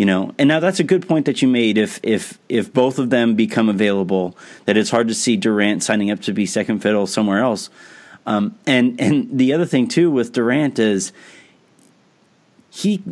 you 0.00 0.06
know? 0.06 0.34
And 0.38 0.48
now 0.48 0.60
that's 0.60 0.80
a 0.80 0.82
good 0.82 1.06
point 1.06 1.26
that 1.26 1.42
you 1.42 1.48
made. 1.48 1.76
If 1.76 2.00
if 2.02 2.38
if 2.48 2.72
both 2.72 2.98
of 2.98 3.10
them 3.10 3.34
become 3.34 3.68
available 3.68 4.34
that 4.64 4.78
it's 4.78 4.88
hard 4.88 5.08
to 5.08 5.14
see 5.14 5.36
Durant 5.36 5.82
signing 5.82 6.10
up 6.10 6.20
to 6.20 6.32
be 6.32 6.46
second 6.46 6.78
fiddle 6.78 7.06
somewhere 7.06 7.40
else. 7.40 7.68
Um, 8.24 8.58
and 8.66 8.98
and 8.98 9.28
the 9.30 9.52
other 9.52 9.66
thing 9.66 9.88
too 9.88 10.10
with 10.10 10.32
Durant 10.32 10.78
is 10.78 11.12
he 12.70 13.02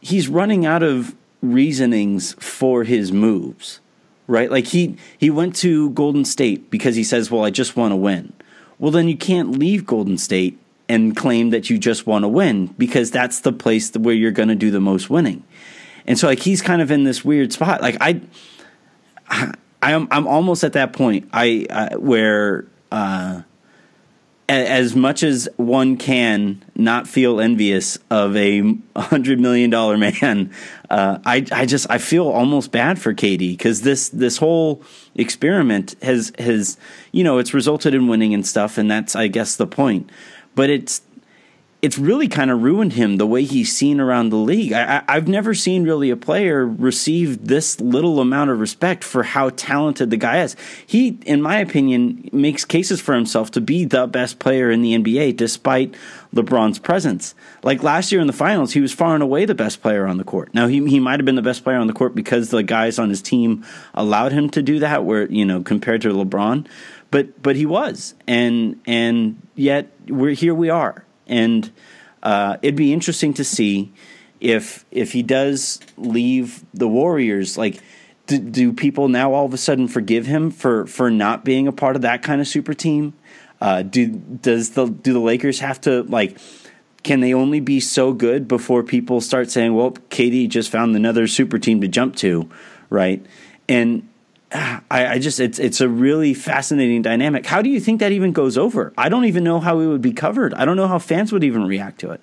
he's 0.00 0.28
running 0.28 0.64
out 0.64 0.84
of 0.84 1.16
reasonings 1.42 2.34
for 2.34 2.84
his 2.84 3.10
moves 3.10 3.80
right? 4.28 4.52
Like 4.52 4.68
he 4.68 4.96
he 5.18 5.30
went 5.30 5.56
to 5.56 5.90
Golden 5.90 6.24
State 6.24 6.70
because 6.70 6.94
he 6.94 7.02
says 7.02 7.28
well 7.28 7.44
I 7.44 7.50
just 7.50 7.76
want 7.76 7.90
to 7.90 7.96
win. 7.96 8.34
Well 8.78 8.92
then 8.92 9.08
you 9.08 9.16
can't 9.16 9.58
leave 9.58 9.84
Golden 9.84 10.16
State 10.16 10.60
and 10.88 11.16
claim 11.16 11.50
that 11.50 11.68
you 11.68 11.76
just 11.76 12.06
want 12.06 12.22
to 12.22 12.28
win 12.28 12.68
because 12.78 13.10
that's 13.10 13.40
the 13.40 13.52
place 13.52 13.92
where 13.94 14.14
you're 14.14 14.30
going 14.30 14.48
to 14.48 14.54
do 14.54 14.70
the 14.70 14.80
most 14.80 15.10
winning 15.10 15.42
and 16.08 16.18
so 16.18 16.26
like 16.26 16.40
he's 16.40 16.62
kind 16.62 16.80
of 16.80 16.90
in 16.90 17.04
this 17.04 17.22
weird 17.22 17.52
spot. 17.52 17.82
Like 17.82 17.98
I, 18.00 18.22
I 19.30 19.92
am 19.92 20.08
I'm 20.10 20.26
almost 20.26 20.64
at 20.64 20.72
that 20.72 20.94
point. 20.94 21.28
I, 21.34 21.66
I 21.70 21.96
where 21.96 22.64
uh, 22.90 23.42
as 24.48 24.96
much 24.96 25.22
as 25.22 25.50
one 25.56 25.98
can 25.98 26.64
not 26.74 27.06
feel 27.06 27.40
envious 27.40 27.98
of 28.10 28.34
a 28.36 28.74
hundred 28.96 29.38
million 29.38 29.68
dollar 29.68 29.98
man, 29.98 30.50
uh, 30.90 31.18
I 31.26 31.44
I 31.52 31.66
just 31.66 31.86
I 31.90 31.98
feel 31.98 32.26
almost 32.26 32.72
bad 32.72 32.98
for 32.98 33.12
KD 33.12 33.50
because 33.50 33.82
this 33.82 34.08
this 34.08 34.38
whole 34.38 34.82
experiment 35.14 35.94
has 36.00 36.32
has 36.38 36.78
you 37.12 37.22
know 37.22 37.36
it's 37.36 37.52
resulted 37.52 37.92
in 37.92 38.08
winning 38.08 38.32
and 38.32 38.46
stuff, 38.46 38.78
and 38.78 38.90
that's 38.90 39.14
I 39.14 39.28
guess 39.28 39.56
the 39.56 39.66
point. 39.66 40.08
But 40.54 40.70
it's 40.70 41.02
it's 41.80 41.96
really 41.96 42.26
kind 42.26 42.50
of 42.50 42.60
ruined 42.60 42.94
him 42.94 43.18
the 43.18 43.26
way 43.26 43.44
he's 43.44 43.74
seen 43.74 44.00
around 44.00 44.30
the 44.30 44.36
league. 44.36 44.72
I, 44.72 45.04
have 45.06 45.28
never 45.28 45.54
seen 45.54 45.84
really 45.84 46.10
a 46.10 46.16
player 46.16 46.66
receive 46.66 47.46
this 47.46 47.80
little 47.80 48.20
amount 48.20 48.50
of 48.50 48.58
respect 48.58 49.04
for 49.04 49.22
how 49.22 49.50
talented 49.50 50.10
the 50.10 50.16
guy 50.16 50.42
is. 50.42 50.56
He, 50.84 51.20
in 51.24 51.40
my 51.40 51.58
opinion, 51.60 52.30
makes 52.32 52.64
cases 52.64 53.00
for 53.00 53.14
himself 53.14 53.52
to 53.52 53.60
be 53.60 53.84
the 53.84 54.08
best 54.08 54.40
player 54.40 54.72
in 54.72 54.82
the 54.82 54.98
NBA 54.98 55.36
despite 55.36 55.94
LeBron's 56.34 56.80
presence. 56.80 57.36
Like 57.62 57.84
last 57.84 58.10
year 58.10 58.20
in 58.20 58.26
the 58.26 58.32
finals, 58.32 58.72
he 58.72 58.80
was 58.80 58.92
far 58.92 59.14
and 59.14 59.22
away 59.22 59.44
the 59.44 59.54
best 59.54 59.80
player 59.80 60.04
on 60.04 60.16
the 60.16 60.24
court. 60.24 60.52
Now, 60.52 60.66
he, 60.66 60.84
he 60.88 60.98
might 60.98 61.20
have 61.20 61.26
been 61.26 61.36
the 61.36 61.42
best 61.42 61.62
player 61.62 61.78
on 61.78 61.86
the 61.86 61.92
court 61.92 62.12
because 62.12 62.50
the 62.50 62.64
guys 62.64 62.98
on 62.98 63.08
his 63.08 63.22
team 63.22 63.64
allowed 63.94 64.32
him 64.32 64.50
to 64.50 64.62
do 64.62 64.80
that, 64.80 65.04
where, 65.04 65.30
you 65.30 65.44
know, 65.44 65.62
compared 65.62 66.02
to 66.02 66.08
LeBron. 66.08 66.66
But, 67.12 67.40
but 67.40 67.54
he 67.54 67.66
was. 67.66 68.14
And, 68.26 68.80
and 68.84 69.40
yet, 69.54 69.92
we're 70.08 70.34
here 70.34 70.54
we 70.54 70.70
are 70.70 71.04
and 71.28 71.70
uh, 72.22 72.56
it'd 72.62 72.76
be 72.76 72.92
interesting 72.92 73.34
to 73.34 73.44
see 73.44 73.92
if 74.40 74.84
if 74.90 75.12
he 75.12 75.22
does 75.22 75.80
leave 75.96 76.64
the 76.74 76.88
Warriors. 76.88 77.58
Like, 77.58 77.80
do, 78.26 78.38
do, 78.38 78.72
people 78.72 79.08
now 79.08 79.32
all 79.32 79.46
of 79.46 79.54
a 79.54 79.58
sudden 79.58 79.88
forgive 79.88 80.26
him 80.26 80.50
for 80.50 80.86
for 80.86 81.10
not 81.10 81.44
being 81.44 81.66
a 81.66 81.72
part 81.72 81.96
of 81.96 82.02
that 82.02 82.22
kind 82.22 82.40
of 82.40 82.48
super 82.48 82.74
team? 82.74 83.14
Uh, 83.60 83.82
do 83.82 84.06
does 84.08 84.70
the 84.70 84.86
do 84.86 85.12
the 85.12 85.20
Lakers 85.20 85.60
have 85.60 85.80
to 85.82 86.02
like? 86.04 86.38
Can 87.04 87.20
they 87.20 87.32
only 87.32 87.60
be 87.60 87.80
so 87.80 88.12
good 88.12 88.48
before 88.48 88.82
people 88.82 89.20
start 89.20 89.50
saying, 89.50 89.74
"Well, 89.74 89.92
KD 89.92 90.48
just 90.48 90.70
found 90.70 90.94
another 90.96 91.26
super 91.26 91.58
team 91.58 91.80
to 91.80 91.88
jump 91.88 92.16
to," 92.16 92.48
right? 92.90 93.24
And 93.68 94.07
I, 94.50 94.82
I, 94.90 95.18
just 95.18 95.40
it's 95.40 95.58
it's 95.58 95.80
a 95.80 95.88
really 95.88 96.32
fascinating 96.32 97.02
dynamic. 97.02 97.44
How 97.44 97.60
do 97.60 97.68
you 97.68 97.80
think 97.80 98.00
that 98.00 98.12
even 98.12 98.32
goes 98.32 98.56
over? 98.56 98.94
I 98.96 99.10
don't 99.10 99.26
even 99.26 99.44
know 99.44 99.60
how 99.60 99.80
it 99.80 99.86
would 99.86 100.00
be 100.00 100.12
covered. 100.12 100.54
I 100.54 100.64
don't 100.64 100.76
know 100.76 100.88
how 100.88 100.98
fans 100.98 101.32
would 101.32 101.44
even 101.44 101.66
react 101.66 102.00
to 102.00 102.12
it. 102.12 102.22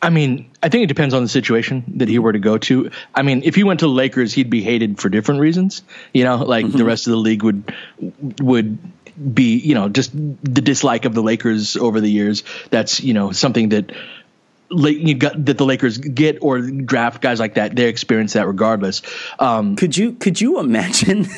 I 0.00 0.10
mean, 0.10 0.50
I 0.62 0.68
think 0.68 0.84
it 0.84 0.86
depends 0.86 1.12
on 1.12 1.22
the 1.22 1.28
situation 1.28 1.84
that 1.96 2.08
he 2.08 2.18
were 2.18 2.32
to 2.32 2.38
go 2.38 2.58
to. 2.58 2.90
I 3.14 3.22
mean, 3.22 3.42
if 3.44 3.54
he 3.54 3.64
went 3.64 3.80
to 3.80 3.88
Lakers, 3.88 4.32
he'd 4.32 4.50
be 4.50 4.62
hated 4.62 5.00
for 5.00 5.08
different 5.08 5.40
reasons. 5.40 5.82
You 6.12 6.24
know, 6.24 6.36
like 6.36 6.66
mm-hmm. 6.66 6.78
the 6.78 6.84
rest 6.84 7.06
of 7.06 7.12
the 7.12 7.16
league 7.16 7.42
would 7.42 7.74
would 8.40 8.78
be, 9.34 9.58
you 9.58 9.74
know, 9.74 9.88
just 9.88 10.12
the 10.12 10.60
dislike 10.60 11.04
of 11.04 11.14
the 11.14 11.22
Lakers 11.22 11.76
over 11.76 12.00
the 12.00 12.10
years. 12.10 12.44
That's 12.70 13.00
you 13.00 13.14
know 13.14 13.32
something 13.32 13.70
that 13.70 13.92
that 14.70 15.54
the 15.56 15.64
Lakers 15.64 15.98
get 15.98 16.38
or 16.42 16.60
draft 16.60 17.22
guys 17.22 17.40
like 17.40 17.54
that, 17.54 17.74
they 17.74 17.88
experience 17.88 18.34
that 18.34 18.46
regardless. 18.46 19.02
Um, 19.38 19.76
could 19.76 19.96
you 19.96 20.12
could 20.12 20.40
you 20.40 20.60
imagine? 20.60 21.26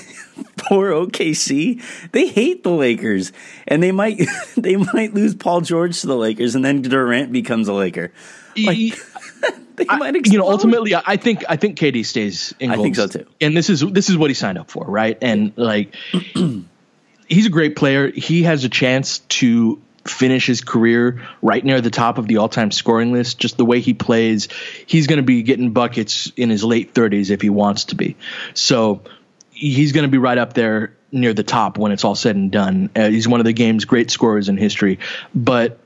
poor 0.57 0.91
OKC, 0.91 1.83
they 2.13 2.29
hate 2.29 2.63
the 2.63 2.71
Lakers, 2.71 3.33
and 3.67 3.83
they 3.83 3.93
might 3.93 4.21
they 4.57 4.77
might 4.77 5.15
lose 5.15 5.35
Paul 5.35 5.61
George 5.61 6.01
to 6.01 6.07
the 6.07 6.17
Lakers, 6.17 6.55
and 6.55 6.65
then 6.65 6.83
Durant 6.83 7.33
becomes 7.33 7.69
a 7.69 7.73
Laker. 7.73 8.13
Like, 8.57 8.77
they 9.77 9.87
I, 9.89 9.97
might 9.97 10.17
explode. 10.17 10.33
you 10.33 10.39
know 10.39 10.51
ultimately 10.51 10.95
I 10.95 11.17
think 11.17 11.45
I 11.49 11.57
think 11.57 11.79
KD 11.79 12.05
stays 12.05 12.55
in. 12.59 12.71
I 12.71 12.77
think 12.77 12.97
so 12.97 13.07
too. 13.07 13.27
And 13.41 13.57
this 13.57 13.71
is 13.71 13.81
this 13.81 14.11
is 14.11 14.17
what 14.17 14.31
he 14.31 14.35
signed 14.35 14.59
up 14.59 14.71
for, 14.71 14.85
right? 14.85 15.17
And 15.23 15.53
like 15.57 15.95
he's 17.29 17.47
a 17.47 17.51
great 17.51 17.77
player. 17.77 18.11
He 18.11 18.43
has 18.43 18.65
a 18.65 18.69
chance 18.69 19.21
to 19.21 19.81
finish 20.05 20.47
his 20.47 20.61
career 20.61 21.23
right 21.43 21.65
near 21.65 21.81
the 21.81 21.91
top 21.91 22.19
of 22.19 22.27
the 22.27 22.39
all-time 22.39 22.71
scoring 22.71 23.13
list 23.13 23.39
just 23.39 23.57
the 23.57 23.65
way 23.65 23.81
he 23.81 23.93
plays 23.93 24.49
he's 24.87 25.07
going 25.07 25.19
to 25.19 25.23
be 25.23 25.43
getting 25.43 25.73
buckets 25.73 26.33
in 26.37 26.49
his 26.49 26.65
late 26.65 26.95
30s 26.95 27.31
if 27.31 27.43
he 27.43 27.51
wants 27.51 27.85
to 27.87 27.95
be. 27.95 28.17
So 28.55 29.03
he's 29.51 29.93
going 29.93 30.05
to 30.05 30.11
be 30.11 30.19
right 30.19 30.39
up 30.39 30.55
there 30.55 30.97
near 31.13 31.35
the 31.35 31.43
top 31.43 31.77
when 31.77 31.93
it's 31.93 32.05
all 32.05 32.15
said 32.15 32.37
and 32.37 32.51
done. 32.51 32.89
Uh, 32.95 33.11
he's 33.11 33.29
one 33.29 33.41
of 33.41 33.47
the 33.47 33.53
game's 33.53 33.85
great 33.85 34.11
scorers 34.11 34.49
in 34.49 34.57
history. 34.57 34.99
But 35.35 35.79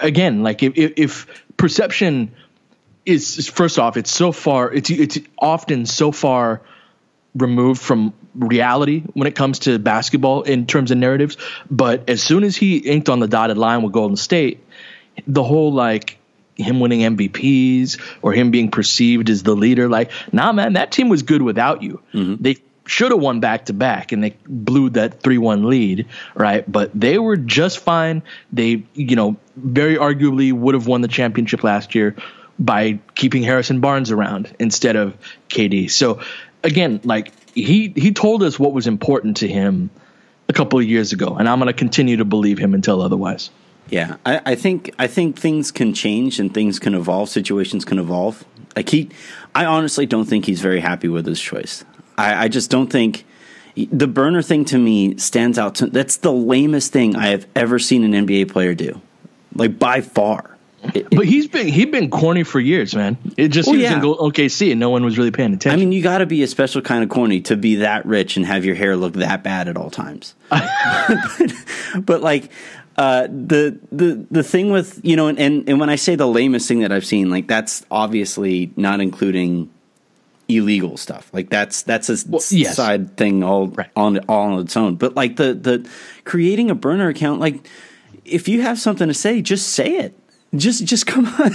again 0.00 0.42
like 0.42 0.62
if, 0.62 0.72
if 0.76 1.44
perception 1.56 2.32
is 3.06 3.48
first 3.48 3.78
off 3.78 3.96
it's 3.96 4.10
so 4.10 4.32
far 4.32 4.72
it's 4.72 4.90
it's 4.90 5.18
often 5.38 5.86
so 5.86 6.12
far 6.12 6.62
removed 7.34 7.80
from 7.80 8.12
reality 8.34 9.02
when 9.14 9.26
it 9.26 9.34
comes 9.34 9.60
to 9.60 9.78
basketball 9.78 10.42
in 10.42 10.66
terms 10.66 10.90
of 10.90 10.98
narratives. 10.98 11.36
But 11.70 12.08
as 12.08 12.22
soon 12.22 12.44
as 12.44 12.56
he 12.56 12.78
inked 12.78 13.08
on 13.08 13.20
the 13.20 13.28
dotted 13.28 13.58
line 13.58 13.82
with 13.82 13.92
Golden 13.92 14.16
State, 14.16 14.64
the 15.26 15.42
whole 15.42 15.72
like 15.72 16.18
him 16.56 16.80
winning 16.80 17.00
MVPs 17.00 18.00
or 18.22 18.32
him 18.32 18.50
being 18.50 18.70
perceived 18.70 19.30
as 19.30 19.42
the 19.42 19.54
leader, 19.54 19.88
like, 19.88 20.10
nah, 20.32 20.52
man, 20.52 20.74
that 20.74 20.92
team 20.92 21.08
was 21.08 21.22
good 21.22 21.42
without 21.42 21.82
you. 21.82 22.02
Mm-hmm. 22.12 22.42
They 22.42 22.56
should 22.86 23.12
have 23.12 23.20
won 23.20 23.40
back 23.40 23.66
to 23.66 23.72
back 23.72 24.10
and 24.10 24.22
they 24.22 24.36
blew 24.46 24.90
that 24.90 25.20
3-1 25.22 25.64
lead 25.64 26.06
right 26.34 26.70
but 26.70 26.90
they 26.92 27.18
were 27.18 27.36
just 27.36 27.78
fine 27.78 28.20
they 28.52 28.82
you 28.94 29.14
know 29.14 29.36
very 29.54 29.94
arguably 29.94 30.52
would 30.52 30.74
have 30.74 30.88
won 30.88 31.00
the 31.00 31.06
championship 31.06 31.62
last 31.62 31.94
year 31.94 32.16
by 32.58 32.98
keeping 33.14 33.44
Harrison 33.44 33.80
Barnes 33.80 34.10
around 34.10 34.54
instead 34.58 34.96
of 34.96 35.16
KD 35.48 35.88
so 35.88 36.20
again 36.64 37.00
like 37.04 37.32
he 37.62 37.92
he 37.96 38.12
told 38.12 38.42
us 38.42 38.58
what 38.58 38.72
was 38.72 38.86
important 38.86 39.38
to 39.38 39.48
him 39.48 39.90
a 40.48 40.52
couple 40.52 40.78
of 40.78 40.84
years 40.84 41.12
ago, 41.12 41.36
and 41.36 41.48
I'm 41.48 41.58
going 41.58 41.68
to 41.68 41.72
continue 41.72 42.16
to 42.16 42.24
believe 42.24 42.58
him 42.58 42.74
until 42.74 43.00
otherwise. 43.00 43.50
Yeah, 43.88 44.16
I, 44.24 44.40
I, 44.46 44.54
think 44.54 44.94
I 44.98 45.08
think 45.08 45.36
things 45.36 45.72
can 45.72 45.94
change 45.94 46.38
and 46.38 46.54
things 46.54 46.78
can 46.78 46.94
evolve. 46.94 47.28
Situations 47.28 47.84
can 47.84 47.98
evolve. 47.98 48.44
Like 48.76 48.88
he, 48.88 49.10
I 49.54 49.64
honestly 49.64 50.06
don't 50.06 50.26
think 50.26 50.44
he's 50.44 50.60
very 50.60 50.80
happy 50.80 51.08
with 51.08 51.26
his 51.26 51.40
choice. 51.40 51.84
I, 52.16 52.44
I 52.44 52.48
just 52.48 52.70
don't 52.70 52.90
think 52.90 53.24
the 53.74 54.06
burner 54.06 54.42
thing 54.42 54.64
to 54.66 54.78
me 54.78 55.16
stands 55.16 55.58
out. 55.58 55.76
To, 55.76 55.86
that's 55.86 56.18
the 56.18 56.32
lamest 56.32 56.92
thing 56.92 57.16
I 57.16 57.28
have 57.28 57.46
ever 57.56 57.78
seen 57.78 58.04
an 58.04 58.26
NBA 58.26 58.50
player 58.50 58.74
do, 58.74 59.00
like 59.54 59.78
by 59.78 60.00
far. 60.00 60.56
It, 60.94 61.10
but 61.10 61.26
he's 61.26 61.46
been 61.46 61.68
he's 61.68 61.86
been 61.86 62.10
corny 62.10 62.42
for 62.42 62.58
years, 62.58 62.94
man. 62.94 63.18
It 63.36 63.48
just 63.48 63.68
well, 63.68 63.76
yeah. 63.76 63.96
in 63.96 64.00
OKC 64.00 64.70
and 64.70 64.80
no 64.80 64.90
one 64.90 65.04
was 65.04 65.18
really 65.18 65.30
paying 65.30 65.52
attention. 65.52 65.78
I 65.78 65.82
mean, 65.82 65.92
you 65.92 66.02
got 66.02 66.18
to 66.18 66.26
be 66.26 66.42
a 66.42 66.46
special 66.46 66.80
kind 66.80 67.04
of 67.04 67.10
corny 67.10 67.40
to 67.42 67.56
be 67.56 67.76
that 67.76 68.06
rich 68.06 68.36
and 68.36 68.46
have 68.46 68.64
your 68.64 68.74
hair 68.74 68.96
look 68.96 69.12
that 69.14 69.42
bad 69.42 69.68
at 69.68 69.76
all 69.76 69.90
times. 69.90 70.34
but, 70.48 71.18
but, 72.06 72.22
like 72.22 72.50
uh, 72.96 73.26
the 73.26 73.78
the 73.92 74.26
the 74.30 74.42
thing 74.42 74.70
with 74.70 75.00
you 75.04 75.16
know, 75.16 75.28
and, 75.28 75.38
and 75.38 75.68
and 75.68 75.80
when 75.80 75.90
I 75.90 75.96
say 75.96 76.14
the 76.14 76.26
lamest 76.26 76.66
thing 76.66 76.80
that 76.80 76.92
I've 76.92 77.06
seen, 77.06 77.30
like 77.30 77.46
that's 77.46 77.84
obviously 77.90 78.72
not 78.76 79.00
including 79.00 79.70
illegal 80.48 80.96
stuff. 80.96 81.32
Like 81.32 81.50
that's 81.50 81.82
that's 81.82 82.08
a 82.08 82.16
well, 82.28 82.42
yes. 82.50 82.74
side 82.74 83.16
thing 83.16 83.44
all 83.44 83.68
right. 83.68 83.90
on 83.96 84.18
all 84.28 84.52
on 84.52 84.60
its 84.60 84.76
own. 84.76 84.96
But 84.96 85.14
like 85.14 85.36
the 85.36 85.54
the 85.54 85.88
creating 86.24 86.70
a 86.70 86.74
burner 86.74 87.08
account, 87.08 87.40
like 87.40 87.68
if 88.24 88.48
you 88.48 88.62
have 88.62 88.78
something 88.78 89.08
to 89.08 89.14
say, 89.14 89.42
just 89.42 89.68
say 89.68 89.96
it 89.98 90.14
just 90.54 90.84
just 90.84 91.06
come 91.06 91.26
on. 91.26 91.52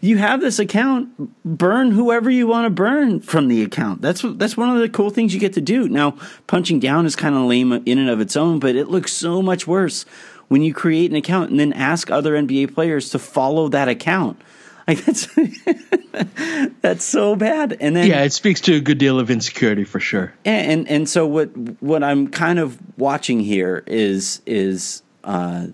You 0.00 0.18
have 0.18 0.40
this 0.40 0.58
account 0.58 1.10
burn 1.44 1.90
whoever 1.90 2.30
you 2.30 2.46
want 2.46 2.66
to 2.66 2.70
burn 2.70 3.20
from 3.20 3.48
the 3.48 3.62
account. 3.62 4.00
That's 4.02 4.22
that's 4.22 4.56
one 4.56 4.70
of 4.70 4.80
the 4.80 4.88
cool 4.88 5.10
things 5.10 5.34
you 5.34 5.40
get 5.40 5.52
to 5.54 5.60
do. 5.60 5.88
Now 5.88 6.16
punching 6.46 6.80
down 6.80 7.06
is 7.06 7.16
kind 7.16 7.34
of 7.34 7.42
lame 7.42 7.72
in 7.72 7.98
and 7.98 8.08
of 8.08 8.20
its 8.20 8.36
own 8.36 8.58
but 8.58 8.76
it 8.76 8.88
looks 8.88 9.12
so 9.12 9.42
much 9.42 9.66
worse 9.66 10.04
when 10.48 10.62
you 10.62 10.72
create 10.72 11.10
an 11.10 11.16
account 11.16 11.50
and 11.50 11.60
then 11.60 11.72
ask 11.74 12.10
other 12.10 12.32
nba 12.34 12.72
players 12.72 13.10
to 13.10 13.18
follow 13.18 13.68
that 13.68 13.88
account. 13.88 14.40
Like 14.86 14.98
that's 15.04 15.28
that's 16.80 17.04
so 17.04 17.36
bad. 17.36 17.76
And 17.80 17.94
then 17.94 18.06
yeah 18.06 18.22
it 18.22 18.32
speaks 18.32 18.62
to 18.62 18.76
a 18.76 18.80
good 18.80 18.98
deal 18.98 19.20
of 19.20 19.30
insecurity 19.30 19.84
for 19.84 20.00
sure. 20.00 20.32
And 20.46 20.72
and, 20.72 20.88
and 20.88 21.08
so 21.08 21.26
what 21.26 21.48
what 21.82 22.02
i'm 22.02 22.28
kind 22.28 22.58
of 22.58 22.78
watching 22.96 23.40
here 23.40 23.84
is 23.86 24.40
is 24.46 25.02
uh, 25.24 25.66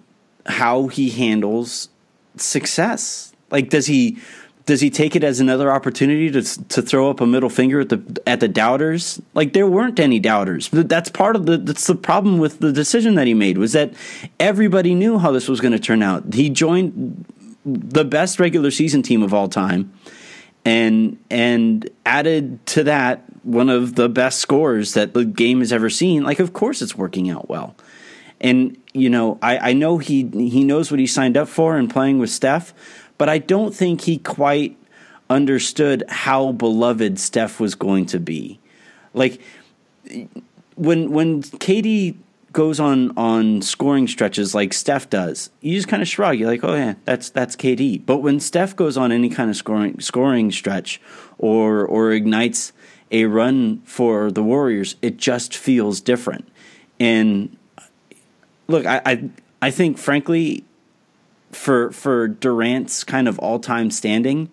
how 0.47 0.89
he 0.89 1.11
handles 1.11 1.89
success? 2.37 3.33
Like, 3.51 3.71
does 3.71 3.87
he 3.87 4.19
does 4.67 4.81
he 4.81 4.89
take 4.89 5.15
it 5.15 5.23
as 5.23 5.41
another 5.41 5.71
opportunity 5.71 6.31
to 6.31 6.43
to 6.43 6.83
throw 6.83 7.11
up 7.11 7.21
a 7.21 7.27
middle 7.27 7.51
finger 7.51 7.81
at 7.81 7.89
the 7.91 8.23
at 8.27 8.41
the 8.41 8.49
doubters? 8.49 9.21
Like, 9.35 9.53
there 9.53 9.67
weren't 9.67 10.01
any 10.01 10.19
doubters. 10.19 10.69
That's 10.73 11.11
part 11.11 11.37
of 11.37 11.47
the 11.47 11.59
that's 11.59 11.87
the 11.87 11.95
problem 11.95 12.39
with 12.39 12.61
the 12.61 12.73
decision 12.73 13.15
that 13.17 13.27
he 13.27 13.35
made 13.35 13.59
was 13.59 13.73
that 13.73 13.93
everybody 14.41 14.95
knew 14.95 15.19
how 15.19 15.33
this 15.33 15.49
was 15.49 15.61
going 15.61 15.73
to 15.73 15.79
turn 15.79 16.03
out. 16.03 16.33
He 16.33 16.51
joined 16.51 17.25
the 17.65 18.05
best 18.05 18.39
regular 18.41 18.71
season 18.71 19.03
team 19.03 19.23
of 19.23 19.35
all 19.35 19.49
time, 19.49 19.93
and 20.65 21.19
and 21.31 21.89
added 22.07 22.65
to 22.67 22.85
that 22.85 23.25
one 23.43 23.69
of 23.69 23.95
the 23.95 24.09
best 24.09 24.39
scores 24.41 24.95
that 24.95 25.13
the 25.13 25.25
game 25.25 25.61
has 25.61 25.73
ever 25.73 25.91
seen. 25.91 26.23
Like, 26.23 26.41
of 26.41 26.53
course, 26.55 26.81
it's 26.81 26.97
working 26.97 27.31
out 27.31 27.49
well. 27.49 27.77
And 28.45 28.77
you 28.93 29.09
know, 29.09 29.39
I, 29.43 29.71
I 29.71 29.73
know 29.73 29.97
he 29.97 30.29
he 30.33 30.63
knows 30.63 30.91
what 30.91 31.01
he 31.01 31.07
signed 31.07 31.37
up 31.37 31.49
for 31.49 31.79
in 31.79 31.89
playing 31.89 32.19
with 32.19 32.31
Steph, 32.31 32.75
but 33.17 33.29
I 33.29 33.39
don't 33.39 33.75
think 33.75 34.03
he 34.03 34.19
quite 34.19 34.77
understood 35.31 36.05
how 36.09 36.53
beloved 36.53 37.19
Steph 37.19 37.59
was 37.59 37.75
going 37.75 38.05
to 38.07 38.21
be. 38.21 38.61
Like 39.15 39.41
when 40.77 41.11
when 41.11 41.43
KD 41.43 42.17
goes 42.53 42.79
on 42.79 43.17
on 43.17 43.63
scoring 43.63 44.07
stretches 44.07 44.55
like 44.55 44.75
Steph 44.75 45.09
does, 45.09 45.49
you 45.63 45.75
just 45.75 45.89
kind 45.89 46.03
of 46.03 46.09
shrug. 46.09 46.39
You're 46.39 46.51
like, 46.51 46.63
oh 46.65 46.75
yeah, 46.75 46.95
that's 47.07 47.31
that's 47.31 47.57
KD. 47.57 48.05
But 48.05 48.19
when 48.19 48.41
Steph 48.41 48.77
goes 48.77 48.99
on 48.99 49.11
any 49.11 49.31
kind 49.31 49.49
of 49.49 49.57
scoring 49.57 50.01
scoring 50.01 50.53
stretch, 50.53 51.01
or 51.39 51.87
or 51.87 52.13
ignites 52.13 52.75
a 53.11 53.25
run 53.25 53.81
for 53.87 54.31
the 54.31 54.43
Warriors, 54.43 54.97
it 55.01 55.17
just 55.17 55.57
feels 55.57 56.03
different. 56.03 56.47
And 57.01 57.57
look, 58.67 58.87
I 58.87 59.01
I, 59.05 59.31
I 59.63 59.71
think 59.71 59.99
frankly, 59.99 60.65
for 61.53 61.91
for 61.93 62.29
Durant's 62.29 63.05
kind 63.05 63.29
of 63.29 63.39
all 63.39 63.59
time 63.59 63.91
standing, 63.91 64.51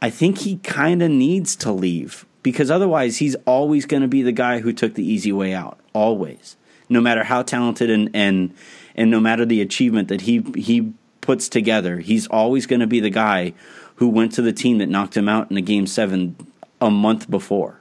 I 0.00 0.10
think 0.10 0.38
he 0.38 0.58
kind 0.58 1.02
of 1.02 1.10
needs 1.10 1.56
to 1.56 1.72
leave 1.72 2.26
because 2.42 2.70
otherwise 2.70 3.18
he's 3.18 3.34
always 3.46 3.86
going 3.86 4.02
to 4.02 4.08
be 4.08 4.22
the 4.22 4.32
guy 4.32 4.60
who 4.60 4.72
took 4.72 4.94
the 4.94 5.04
easy 5.04 5.32
way 5.32 5.52
out. 5.52 5.80
Always, 5.92 6.56
no 6.88 7.00
matter 7.00 7.24
how 7.24 7.42
talented 7.42 7.90
and 7.90 8.10
and 8.14 8.54
and 8.94 9.10
no 9.10 9.20
matter 9.20 9.44
the 9.44 9.60
achievement 9.60 10.08
that 10.08 10.22
he 10.22 10.44
he 10.56 10.92
puts 11.20 11.48
together, 11.48 11.98
he's 11.98 12.26
always 12.28 12.66
going 12.66 12.80
to 12.80 12.86
be 12.86 13.00
the 13.00 13.10
guy 13.10 13.52
who 13.96 14.08
went 14.08 14.32
to 14.32 14.42
the 14.42 14.52
team 14.52 14.78
that 14.78 14.88
knocked 14.88 15.16
him 15.16 15.28
out 15.28 15.50
in 15.50 15.56
a 15.56 15.62
game 15.62 15.86
seven 15.86 16.36
a 16.80 16.90
month 16.90 17.30
before. 17.30 17.80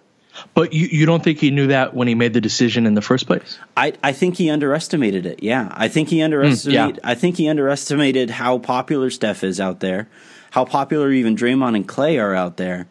But 0.54 0.74
you, 0.74 0.88
you 0.88 1.06
don't 1.06 1.24
think 1.24 1.39
he 1.39 1.52
knew 1.52 1.67
that 1.67 1.93
when 1.93 2.08
he 2.08 2.15
made 2.15 2.34
the 2.34 2.41
decision 2.41 2.86
in 2.86 2.93
the 2.93 3.02
first 3.02 3.26
place? 3.28 3.58
I, 3.78 3.93
I 4.04 4.12
think 4.12 4.38
he 4.38 4.50
underestimated 4.50 5.26
it. 5.26 5.41
Yeah, 5.41 5.69
I 5.71 5.88
think 5.88 6.10
he 6.10 6.21
underestimated. 6.21 6.95
Mm, 6.95 7.00
yeah. 7.04 7.10
I 7.10 7.15
think 7.15 7.38
he 7.38 7.48
underestimated 7.48 8.30
how 8.32 8.58
popular 8.58 9.10
Steph 9.10 9.43
is 9.43 9.60
out 9.60 9.80
there, 9.80 10.08
how 10.52 10.65
popular 10.65 11.12
even 11.12 11.36
Draymond 11.36 11.76
and 11.76 11.88
Clay 11.88 12.17
are 12.17 12.36
out 12.36 12.58
there, 12.58 12.88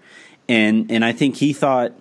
and 0.48 0.90
and 0.90 1.04
I 1.04 1.12
think 1.12 1.36
he 1.36 1.52
thought 1.52 1.92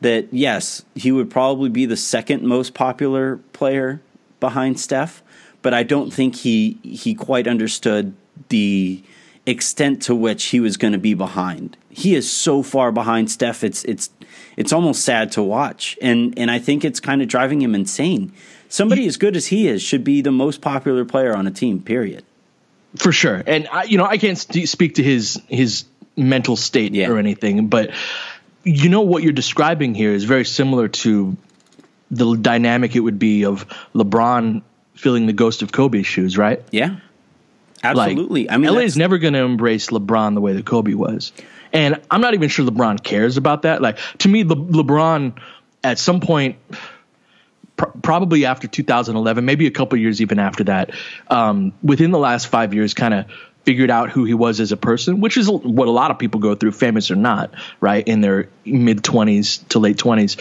that 0.00 0.32
yes, 0.32 0.84
he 0.94 1.12
would 1.12 1.30
probably 1.30 1.68
be 1.68 1.86
the 1.86 1.96
second 1.96 2.42
most 2.42 2.74
popular 2.74 3.38
player 3.52 4.00
behind 4.40 4.78
Steph, 4.78 5.22
but 5.62 5.74
I 5.74 5.82
don't 5.82 6.12
think 6.12 6.36
he 6.36 6.78
he 6.82 7.14
quite 7.14 7.46
understood 7.46 8.14
the 8.48 9.02
extent 9.46 10.02
to 10.02 10.14
which 10.14 10.44
he 10.46 10.60
was 10.60 10.76
going 10.76 10.92
to 10.92 10.98
be 10.98 11.14
behind. 11.14 11.76
He 11.88 12.14
is 12.14 12.30
so 12.30 12.62
far 12.62 12.92
behind 12.92 13.30
Steph. 13.30 13.64
It's 13.64 13.84
it's 13.84 14.10
it's 14.56 14.72
almost 14.72 15.04
sad 15.04 15.32
to 15.32 15.42
watch, 15.42 15.98
and 16.02 16.38
and 16.38 16.50
I 16.50 16.58
think 16.58 16.84
it's 16.84 17.00
kind 17.00 17.22
of 17.22 17.28
driving 17.28 17.62
him 17.62 17.74
insane. 17.74 18.32
Somebody 18.68 19.06
as 19.06 19.16
good 19.16 19.36
as 19.36 19.46
he 19.46 19.68
is 19.68 19.82
should 19.82 20.04
be 20.04 20.20
the 20.20 20.32
most 20.32 20.60
popular 20.60 21.04
player 21.04 21.34
on 21.34 21.46
a 21.46 21.50
team. 21.50 21.80
Period. 21.80 22.24
For 22.96 23.12
sure, 23.12 23.42
and 23.46 23.68
I, 23.70 23.84
you 23.84 23.98
know 23.98 24.04
I 24.04 24.18
can't 24.18 24.38
st- 24.38 24.68
speak 24.68 24.96
to 24.96 25.02
his 25.02 25.40
his 25.48 25.84
mental 26.16 26.56
state 26.56 26.94
yeah. 26.94 27.08
or 27.08 27.18
anything, 27.18 27.68
but 27.68 27.90
you 28.64 28.88
know 28.88 29.02
what 29.02 29.22
you're 29.22 29.32
describing 29.32 29.94
here 29.94 30.12
is 30.12 30.24
very 30.24 30.44
similar 30.44 30.88
to 30.88 31.36
the 32.10 32.36
dynamic 32.36 32.96
it 32.96 33.00
would 33.00 33.18
be 33.18 33.44
of 33.44 33.66
LeBron 33.94 34.62
filling 34.94 35.26
the 35.26 35.32
ghost 35.32 35.62
of 35.62 35.72
Kobe's 35.72 36.06
shoes, 36.06 36.36
right? 36.36 36.62
Yeah. 36.70 36.96
Absolutely. 37.82 38.44
Like, 38.44 38.54
I 38.54 38.56
mean, 38.56 38.74
LA 38.74 38.80
is 38.80 38.96
never 38.96 39.18
going 39.18 39.34
to 39.34 39.40
embrace 39.40 39.88
LeBron 39.88 40.34
the 40.34 40.40
way 40.40 40.52
that 40.54 40.66
Kobe 40.66 40.94
was. 40.94 41.32
And 41.72 42.00
I'm 42.10 42.20
not 42.20 42.34
even 42.34 42.48
sure 42.48 42.66
LeBron 42.66 43.02
cares 43.02 43.36
about 43.36 43.62
that. 43.62 43.82
Like 43.82 43.98
to 44.18 44.28
me, 44.28 44.44
Le- 44.44 44.56
LeBron 44.56 45.38
at 45.84 45.98
some 45.98 46.20
point, 46.20 46.56
pr- 47.76 47.86
probably 48.02 48.44
after 48.44 48.68
2011, 48.68 49.44
maybe 49.44 49.66
a 49.66 49.70
couple 49.70 49.98
years 49.98 50.20
even 50.20 50.38
after 50.38 50.64
that, 50.64 50.90
um, 51.28 51.72
within 51.82 52.10
the 52.10 52.18
last 52.18 52.46
five 52.46 52.74
years, 52.74 52.94
kind 52.94 53.14
of 53.14 53.26
figured 53.64 53.90
out 53.90 54.08
who 54.08 54.24
he 54.24 54.32
was 54.32 54.60
as 54.60 54.72
a 54.72 54.76
person, 54.76 55.20
which 55.20 55.36
is 55.36 55.50
what 55.50 55.88
a 55.88 55.90
lot 55.90 56.10
of 56.10 56.18
people 56.18 56.40
go 56.40 56.54
through, 56.54 56.72
famous 56.72 57.10
or 57.10 57.16
not, 57.16 57.52
right, 57.80 58.08
in 58.08 58.22
their 58.22 58.48
mid 58.64 59.02
20s 59.02 59.66
to 59.68 59.78
late 59.78 59.98
20s. 59.98 60.40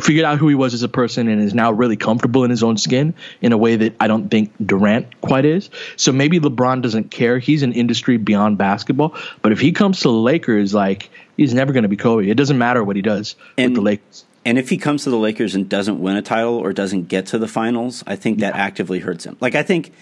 Figured 0.00 0.24
out 0.24 0.38
who 0.38 0.46
he 0.46 0.54
was 0.54 0.74
as 0.74 0.84
a 0.84 0.88
person 0.88 1.28
and 1.28 1.42
is 1.42 1.54
now 1.54 1.72
really 1.72 1.96
comfortable 1.96 2.44
in 2.44 2.50
his 2.50 2.62
own 2.62 2.76
skin 2.76 3.14
in 3.40 3.52
a 3.52 3.58
way 3.58 3.74
that 3.74 3.96
I 3.98 4.06
don't 4.06 4.30
think 4.30 4.52
Durant 4.64 5.20
quite 5.20 5.44
is. 5.44 5.70
So 5.96 6.12
maybe 6.12 6.38
LeBron 6.38 6.82
doesn't 6.82 7.10
care. 7.10 7.40
He's 7.40 7.64
an 7.64 7.72
industry 7.72 8.16
beyond 8.16 8.58
basketball. 8.58 9.16
But 9.42 9.50
if 9.50 9.60
he 9.60 9.72
comes 9.72 9.98
to 10.00 10.08
the 10.08 10.12
Lakers, 10.12 10.72
like, 10.72 11.10
he's 11.36 11.54
never 11.54 11.72
going 11.72 11.82
to 11.82 11.88
be 11.88 11.96
Kobe. 11.96 12.28
It 12.28 12.36
doesn't 12.36 12.58
matter 12.58 12.84
what 12.84 12.94
he 12.94 13.02
does 13.02 13.34
and, 13.56 13.70
with 13.70 13.74
the 13.74 13.82
Lakers. 13.82 14.24
And 14.44 14.56
if 14.56 14.68
he 14.68 14.78
comes 14.78 15.02
to 15.04 15.10
the 15.10 15.18
Lakers 15.18 15.56
and 15.56 15.68
doesn't 15.68 16.00
win 16.00 16.14
a 16.14 16.22
title 16.22 16.54
or 16.54 16.72
doesn't 16.72 17.08
get 17.08 17.26
to 17.26 17.38
the 17.38 17.48
finals, 17.48 18.04
I 18.06 18.14
think 18.14 18.38
that 18.38 18.54
yeah. 18.54 18.60
actively 18.62 19.00
hurts 19.00 19.24
him. 19.24 19.36
Like, 19.40 19.56
I 19.56 19.64
think, 19.64 19.92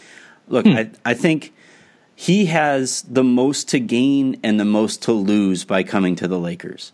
look, 0.46 0.66
hmm. 0.66 0.72
I, 0.72 0.90
I 1.06 1.14
think 1.14 1.54
he 2.18 2.46
has 2.46 3.02
the 3.02 3.22
most 3.22 3.68
to 3.68 3.78
gain 3.78 4.40
and 4.42 4.58
the 4.58 4.64
most 4.64 5.02
to 5.02 5.12
lose 5.12 5.64
by 5.64 5.82
coming 5.82 6.16
to 6.16 6.26
the 6.26 6.38
Lakers. 6.38 6.92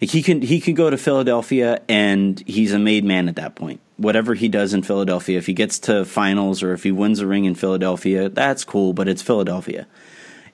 Like 0.00 0.10
he 0.10 0.22
can 0.22 0.40
he 0.40 0.60
can 0.60 0.74
go 0.74 0.88
to 0.88 0.96
Philadelphia 0.96 1.82
and 1.88 2.42
he's 2.46 2.72
a 2.72 2.78
made 2.78 3.04
man 3.04 3.28
at 3.28 3.34
that 3.36 3.56
point. 3.56 3.80
Whatever 3.96 4.34
he 4.34 4.48
does 4.48 4.72
in 4.72 4.84
Philadelphia, 4.84 5.36
if 5.36 5.46
he 5.46 5.52
gets 5.52 5.80
to 5.80 6.04
finals 6.04 6.62
or 6.62 6.72
if 6.72 6.84
he 6.84 6.92
wins 6.92 7.18
a 7.18 7.26
ring 7.26 7.44
in 7.44 7.56
Philadelphia, 7.56 8.28
that's 8.28 8.62
cool, 8.62 8.92
but 8.92 9.08
it's 9.08 9.20
Philadelphia. 9.20 9.88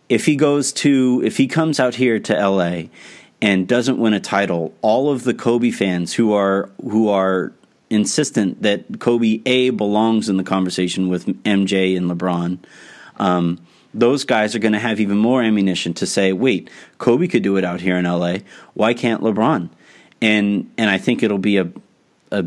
If 0.08 0.24
he 0.24 0.36
goes 0.36 0.72
to 0.74 1.22
if 1.22 1.36
he 1.36 1.46
comes 1.46 1.78
out 1.78 1.96
here 1.96 2.18
to 2.18 2.48
LA 2.48 2.84
and 3.42 3.68
doesn't 3.68 3.98
win 3.98 4.14
a 4.14 4.20
title, 4.20 4.72
all 4.80 5.10
of 5.10 5.24
the 5.24 5.34
Kobe 5.34 5.70
fans 5.70 6.14
who 6.14 6.32
are 6.32 6.70
who 6.82 7.10
are 7.10 7.52
insistent 7.90 8.62
that 8.62 9.00
Kobe 9.00 9.42
A 9.44 9.68
belongs 9.68 10.30
in 10.30 10.38
the 10.38 10.44
conversation 10.44 11.08
with 11.08 11.26
MJ 11.44 11.94
and 11.94 12.10
LeBron, 12.10 12.58
um, 13.16 13.58
those 13.94 14.24
guys 14.24 14.54
are 14.54 14.58
going 14.58 14.72
to 14.72 14.78
have 14.78 15.00
even 15.00 15.18
more 15.18 15.42
ammunition 15.42 15.94
to 15.94 16.06
say, 16.06 16.32
wait, 16.32 16.70
Kobe 16.98 17.26
could 17.26 17.42
do 17.42 17.56
it 17.56 17.64
out 17.64 17.80
here 17.80 17.96
in 17.96 18.04
LA. 18.04 18.38
Why 18.74 18.94
can't 18.94 19.22
LeBron? 19.22 19.70
And 20.20 20.70
and 20.76 20.90
I 20.90 20.98
think 20.98 21.22
it'll 21.22 21.38
be 21.38 21.58
a 21.58 21.70
a 22.30 22.46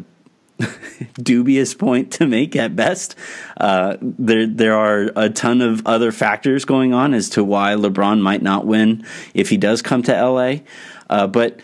dubious 1.14 1.74
point 1.74 2.12
to 2.14 2.28
make 2.28 2.56
at 2.56 2.76
best. 2.76 3.16
Uh, 3.58 3.98
there 4.02 4.48
there 4.48 4.78
are 4.78 5.12
a 5.16 5.30
ton 5.30 5.62
of 5.62 5.86
other 5.86 6.12
factors 6.12 6.66
going 6.66 6.94
on 6.94 7.14
as 7.14 7.30
to 7.30 7.44
why 7.44 7.74
LeBron 7.74 8.22
might 8.22 8.42
not 8.42 8.66
win 8.66 9.06
if 9.34 9.50
he 9.50 9.58
does 9.58 9.82
come 9.82 10.04
to 10.04 10.14
LA. 10.14 10.58
Uh, 11.10 11.28
but 11.28 11.60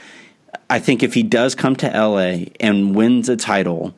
I 0.69 0.79
think 0.79 1.03
if 1.03 1.13
he 1.13 1.23
does 1.23 1.55
come 1.55 1.75
to 1.77 1.87
LA 1.87 2.45
and 2.59 2.95
wins 2.95 3.29
a 3.29 3.37
title 3.37 3.93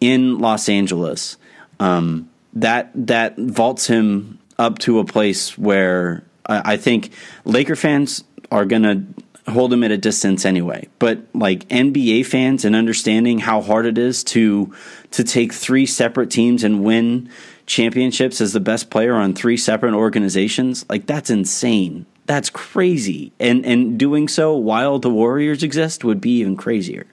in 0.00 0.38
Los 0.38 0.68
Angeles, 0.68 1.36
um, 1.80 2.30
that 2.52 2.90
that 2.94 3.36
vaults 3.36 3.86
him 3.86 4.38
up 4.58 4.78
to 4.80 4.98
a 4.98 5.04
place 5.04 5.56
where 5.58 6.24
I, 6.46 6.72
I 6.72 6.76
think 6.76 7.10
Laker 7.44 7.76
fans 7.76 8.24
are 8.50 8.64
going 8.64 8.82
to 8.82 9.50
hold 9.50 9.72
him 9.72 9.84
at 9.84 9.90
a 9.90 9.98
distance 9.98 10.44
anyway. 10.44 10.88
But 10.98 11.20
like 11.34 11.68
NBA 11.68 12.26
fans 12.26 12.64
and 12.64 12.74
understanding 12.74 13.38
how 13.38 13.60
hard 13.60 13.86
it 13.86 13.98
is 13.98 14.24
to 14.24 14.72
to 15.12 15.24
take 15.24 15.52
three 15.52 15.86
separate 15.86 16.30
teams 16.30 16.64
and 16.64 16.82
win 16.82 17.30
championships 17.66 18.40
as 18.40 18.52
the 18.52 18.60
best 18.60 18.90
player 18.90 19.14
on 19.14 19.34
three 19.34 19.56
separate 19.56 19.94
organizations, 19.94 20.84
like 20.88 21.06
that's 21.06 21.30
insane. 21.30 22.06
That's 22.26 22.50
crazy. 22.50 23.32
And 23.38 23.64
and 23.66 23.98
doing 23.98 24.28
so 24.28 24.54
while 24.54 24.98
the 24.98 25.10
Warriors 25.10 25.62
exist 25.62 26.04
would 26.04 26.20
be 26.20 26.38
even 26.38 26.56
crazier. 26.56 27.06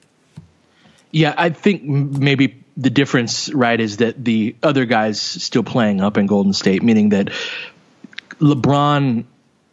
Yeah, 1.12 1.34
I 1.38 1.50
think 1.50 1.84
maybe 1.84 2.61
the 2.78 2.90
difference, 2.90 3.54
right, 3.54 3.80
is 3.80 3.98
that 3.98 4.24
the 4.24 4.56
other 4.64 4.86
guys 4.86 5.20
still 5.20 5.64
playing 5.64 6.02
up 6.02 6.18
in 6.18 6.26
Golden 6.26 6.54
State, 6.54 6.84
meaning 6.84 7.10
that 7.10 7.30
LeBron 8.40 9.26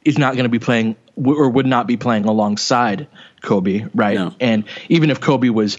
is 0.04 0.18
not 0.18 0.34
going 0.34 0.44
to 0.44 0.50
be 0.50 0.58
playing 0.58 0.96
or 1.16 1.48
would 1.48 1.66
not 1.66 1.87
be 1.87 1.96
playing 1.96 2.24
alongside 2.24 3.08
Kobe, 3.42 3.87
right? 3.94 4.14
No. 4.14 4.34
And 4.40 4.64
even 4.88 5.11
if 5.11 5.20
Kobe 5.20 5.48
was 5.48 5.78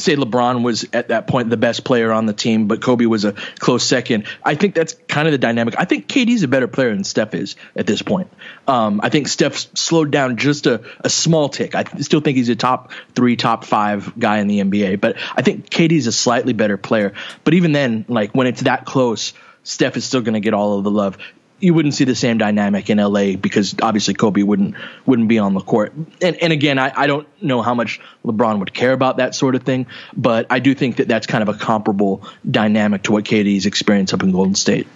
say 0.00 0.16
LeBron 0.16 0.62
was 0.62 0.86
at 0.92 1.08
that 1.08 1.26
point 1.26 1.50
the 1.50 1.56
best 1.56 1.84
player 1.84 2.12
on 2.12 2.26
the 2.26 2.32
team, 2.32 2.66
but 2.66 2.80
Kobe 2.82 3.06
was 3.06 3.24
a 3.24 3.32
close 3.58 3.84
second. 3.84 4.24
I 4.42 4.54
think 4.54 4.74
that's 4.74 4.94
kind 5.08 5.28
of 5.28 5.32
the 5.32 5.38
dynamic. 5.38 5.74
I 5.78 5.84
think 5.84 6.08
KD's 6.08 6.42
a 6.42 6.48
better 6.48 6.68
player 6.68 6.90
than 6.90 7.04
Steph 7.04 7.34
is 7.34 7.56
at 7.76 7.86
this 7.86 8.02
point. 8.02 8.32
Um, 8.66 9.00
I 9.02 9.08
think 9.08 9.28
Steph's 9.28 9.68
slowed 9.74 10.10
down 10.10 10.36
just 10.36 10.66
a, 10.66 10.82
a 11.00 11.10
small 11.10 11.48
tick. 11.48 11.74
I 11.74 11.84
still 12.00 12.20
think 12.20 12.36
he's 12.36 12.48
a 12.48 12.56
top 12.56 12.92
three, 13.14 13.36
top 13.36 13.64
five 13.64 14.18
guy 14.18 14.38
in 14.38 14.48
the 14.48 14.60
NBA, 14.60 15.00
but 15.00 15.16
I 15.36 15.42
think 15.42 15.68
KD's 15.70 16.06
a 16.06 16.12
slightly 16.12 16.52
better 16.52 16.76
player. 16.76 17.12
But 17.44 17.54
even 17.54 17.72
then, 17.72 18.04
like 18.08 18.34
when 18.34 18.46
it's 18.46 18.62
that 18.62 18.84
close, 18.84 19.32
Steph 19.62 19.96
is 19.96 20.04
still 20.04 20.22
going 20.22 20.34
to 20.34 20.40
get 20.40 20.54
all 20.54 20.78
of 20.78 20.84
the 20.84 20.90
love 20.90 21.18
you 21.60 21.74
wouldn't 21.74 21.94
see 21.94 22.04
the 22.04 22.14
same 22.14 22.38
dynamic 22.38 22.90
in 22.90 22.98
LA 22.98 23.36
because 23.36 23.74
obviously 23.82 24.14
Kobe 24.14 24.42
wouldn't 24.42 24.74
wouldn't 25.06 25.28
be 25.28 25.38
on 25.38 25.54
the 25.54 25.60
court. 25.60 25.92
And 26.20 26.36
and 26.36 26.52
again, 26.52 26.78
I, 26.78 26.92
I 26.94 27.06
don't 27.06 27.28
know 27.42 27.62
how 27.62 27.74
much 27.74 28.00
LeBron 28.24 28.58
would 28.58 28.74
care 28.74 28.92
about 28.92 29.18
that 29.18 29.34
sort 29.34 29.54
of 29.54 29.62
thing, 29.62 29.86
but 30.16 30.46
I 30.50 30.58
do 30.58 30.74
think 30.74 30.96
that 30.96 31.08
that's 31.08 31.26
kind 31.26 31.42
of 31.42 31.48
a 31.48 31.58
comparable 31.58 32.22
dynamic 32.50 33.02
to 33.04 33.12
what 33.12 33.24
KD's 33.24 33.66
experience 33.66 34.12
up 34.12 34.22
in 34.22 34.32
Golden 34.32 34.54
State. 34.54 34.86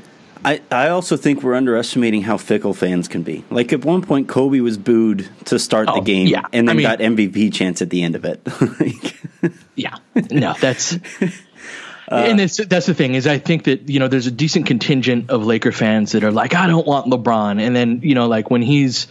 I, 0.45 0.61
I 0.71 0.89
also 0.89 1.17
think 1.17 1.43
we're 1.43 1.55
underestimating 1.55 2.23
how 2.23 2.37
fickle 2.37 2.75
fans 2.75 3.09
can 3.09 3.23
be. 3.23 3.45
Like 3.49 3.73
at 3.73 3.83
one 3.83 4.03
point, 4.03 4.29
Kobe 4.29 4.61
was 4.61 4.77
booed 4.77 5.27
to 5.47 5.59
start 5.59 5.89
oh, 5.91 5.95
the 5.95 6.01
game, 6.03 6.27
yeah. 6.27 6.43
and 6.53 6.69
then 6.69 6.75
I 6.75 6.77
mean, 6.77 6.83
got 6.87 6.99
MVP 6.99 7.53
chance 7.55 7.81
at 7.81 7.89
the 7.89 8.03
end 8.03 8.15
of 8.15 8.27
it. 8.27 8.47
yeah, 9.75 9.97
no, 10.31 10.55
that's 10.61 10.99
uh, 12.11 12.25
and 12.29 12.39
that's 12.39 12.57
that's 12.67 12.87
the 12.87 12.95
thing 12.95 13.15
is 13.15 13.27
I 13.27 13.39
think 13.39 13.65
that 13.65 13.89
you 13.89 13.99
know 13.99 14.09
there's 14.09 14.27
a 14.27 14.31
decent 14.31 14.67
contingent 14.67 15.31
of 15.31 15.45
Laker 15.45 15.73
fans 15.73 16.13
that 16.13 16.25
are 16.25 16.33
like 16.33 16.55
I 16.55 16.67
don't 16.67 16.87
want 16.87 17.07
LeBron, 17.07 17.61
and 17.61 17.75
then 17.75 18.01
you 18.03 18.15
know 18.15 18.27
like 18.29 18.51
when 18.51 18.63
he's 18.63 19.07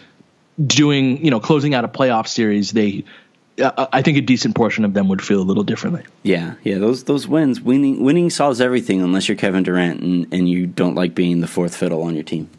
doing 0.64 1.24
you 1.24 1.32
know 1.32 1.40
closing 1.40 1.74
out 1.74 1.86
a 1.86 1.88
playoff 1.88 2.28
series, 2.28 2.72
they 2.72 3.04
uh, 3.62 3.88
I 3.92 4.02
think 4.02 4.18
a 4.18 4.22
decent 4.22 4.56
portion 4.56 4.86
of 4.86 4.94
them 4.94 5.08
would 5.10 5.22
feel 5.22 5.42
a 5.42 5.44
little 5.44 5.64
differently. 5.64 6.04
Yeah, 6.24 6.56
yeah. 6.64 6.78
Those 6.78 7.04
those 7.04 7.28
wins, 7.28 7.62
winning 7.62 8.04
winning 8.04 8.30
solves 8.30 8.62
everything 8.62 9.02
unless 9.02 9.28
you're 9.28 9.38
Kevin 9.38 9.64
Durant 9.64 10.02
and, 10.02 10.34
and 10.34 10.50
you 10.50 10.66
don't 10.66 10.96
like 10.96 11.14
being 11.14 11.42
the 11.42 11.48
fourth 11.48 11.76
fiddle 11.76 12.04
on 12.04 12.16
your 12.16 12.24
team. 12.24 12.50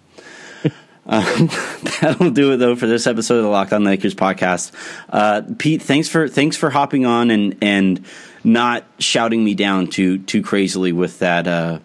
Um, 1.06 1.50
that'll 2.00 2.30
do 2.30 2.52
it 2.52 2.56
though 2.56 2.76
for 2.76 2.86
this 2.86 3.06
episode 3.06 3.36
of 3.36 3.42
the 3.42 3.50
Locked 3.50 3.74
On 3.74 3.84
Lakers 3.84 4.14
podcast. 4.14 4.72
Uh, 5.10 5.42
Pete, 5.58 5.82
thanks 5.82 6.08
for 6.08 6.28
thanks 6.28 6.56
for 6.56 6.70
hopping 6.70 7.04
on 7.04 7.30
and 7.30 7.58
and 7.60 8.06
not 8.44 8.84
shouting 8.98 9.42
me 9.42 9.54
down 9.54 9.88
too 9.88 10.18
too 10.18 10.42
crazily 10.42 10.92
with 10.92 11.18
that 11.20 11.48
uh, 11.48 11.78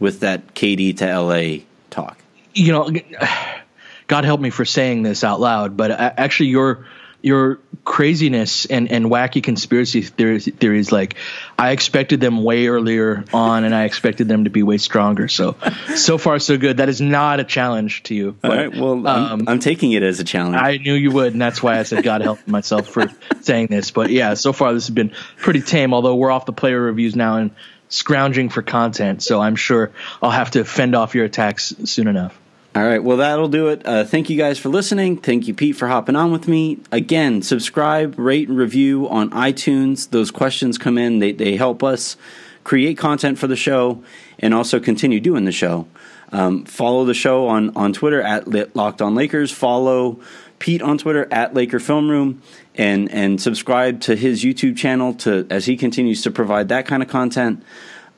with 0.00 0.20
that 0.20 0.54
KD 0.54 0.96
to 0.98 1.20
LA 1.20 1.64
talk. 1.90 2.18
You 2.54 2.72
know, 2.72 2.90
God 4.06 4.24
help 4.24 4.40
me 4.40 4.50
for 4.50 4.64
saying 4.64 5.02
this 5.02 5.22
out 5.22 5.40
loud, 5.40 5.76
but 5.76 5.90
uh, 5.90 6.12
actually, 6.16 6.48
your 6.48 6.86
your 7.26 7.58
craziness 7.84 8.66
and, 8.66 8.92
and 8.92 9.06
wacky 9.06 9.42
conspiracy 9.42 10.00
theories, 10.00 10.48
theories 10.48 10.92
like 10.92 11.16
I 11.58 11.72
expected 11.72 12.20
them 12.20 12.44
way 12.44 12.68
earlier 12.68 13.24
on 13.34 13.64
and 13.64 13.74
I 13.74 13.82
expected 13.82 14.28
them 14.28 14.44
to 14.44 14.50
be 14.50 14.62
way 14.62 14.78
stronger. 14.78 15.26
So 15.26 15.56
so 15.96 16.18
far 16.18 16.38
so 16.38 16.56
good. 16.56 16.76
That 16.76 16.88
is 16.88 17.00
not 17.00 17.40
a 17.40 17.44
challenge 17.44 18.04
to 18.04 18.14
you. 18.14 18.36
But, 18.40 18.50
All 18.50 18.56
right. 18.56 18.76
Well, 18.76 18.92
um, 18.92 19.06
I'm, 19.06 19.48
I'm, 19.48 19.58
taking 19.58 19.90
it 19.90 20.04
as 20.04 20.20
a 20.20 20.24
challenge. 20.24 20.54
I 20.56 20.76
knew 20.76 20.94
you 20.94 21.10
would, 21.10 21.32
and 21.32 21.42
that's 21.42 21.60
why 21.60 21.80
I 21.80 21.82
said 21.82 22.04
God 22.04 22.20
help 22.20 22.46
myself 22.46 22.86
for 22.86 23.10
saying 23.40 23.68
this. 23.68 23.90
But 23.90 24.10
yeah, 24.10 24.34
so 24.34 24.52
far 24.52 24.72
this 24.72 24.86
has 24.86 24.94
been 24.94 25.12
pretty 25.36 25.62
tame. 25.62 25.94
Although 25.94 26.14
we're 26.14 26.30
off 26.30 26.46
the 26.46 26.52
player 26.52 26.80
reviews 26.80 27.16
now 27.16 27.38
and 27.38 27.50
scrounging 27.88 28.50
for 28.50 28.62
content, 28.62 29.24
so 29.24 29.40
I'm 29.40 29.56
sure 29.56 29.90
I'll 30.22 30.30
have 30.30 30.52
to 30.52 30.64
fend 30.64 30.94
off 30.94 31.16
your 31.16 31.24
attacks 31.24 31.74
soon 31.86 32.06
enough. 32.06 32.38
All 32.76 32.84
right, 32.84 33.02
well, 33.02 33.16
that'll 33.16 33.48
do 33.48 33.68
it. 33.68 33.86
Uh, 33.86 34.04
thank 34.04 34.28
you 34.28 34.36
guys 34.36 34.58
for 34.58 34.68
listening. 34.68 35.16
Thank 35.16 35.48
you, 35.48 35.54
Pete, 35.54 35.76
for 35.76 35.88
hopping 35.88 36.14
on 36.14 36.30
with 36.30 36.46
me. 36.46 36.78
Again, 36.92 37.40
subscribe, 37.40 38.18
rate, 38.18 38.50
and 38.50 38.58
review 38.58 39.08
on 39.08 39.30
iTunes. 39.30 40.10
Those 40.10 40.30
questions 40.30 40.76
come 40.76 40.98
in, 40.98 41.18
they, 41.18 41.32
they 41.32 41.56
help 41.56 41.82
us 41.82 42.18
create 42.64 42.98
content 42.98 43.38
for 43.38 43.46
the 43.46 43.56
show 43.56 44.04
and 44.38 44.52
also 44.52 44.78
continue 44.78 45.20
doing 45.20 45.46
the 45.46 45.52
show. 45.52 45.88
Um, 46.32 46.66
follow 46.66 47.06
the 47.06 47.14
show 47.14 47.48
on, 47.48 47.74
on 47.74 47.94
Twitter 47.94 48.20
at 48.20 48.76
Locked 48.76 49.00
On 49.00 49.14
Lakers. 49.14 49.50
Follow 49.50 50.20
Pete 50.58 50.82
on 50.82 50.98
Twitter 50.98 51.26
at 51.32 51.54
Laker 51.54 51.80
Film 51.80 52.10
Room 52.10 52.42
and, 52.74 53.10
and 53.10 53.40
subscribe 53.40 54.02
to 54.02 54.14
his 54.14 54.44
YouTube 54.44 54.76
channel 54.76 55.14
to 55.14 55.46
as 55.48 55.64
he 55.64 55.78
continues 55.78 56.20
to 56.24 56.30
provide 56.30 56.68
that 56.68 56.84
kind 56.84 57.02
of 57.02 57.08
content. 57.08 57.62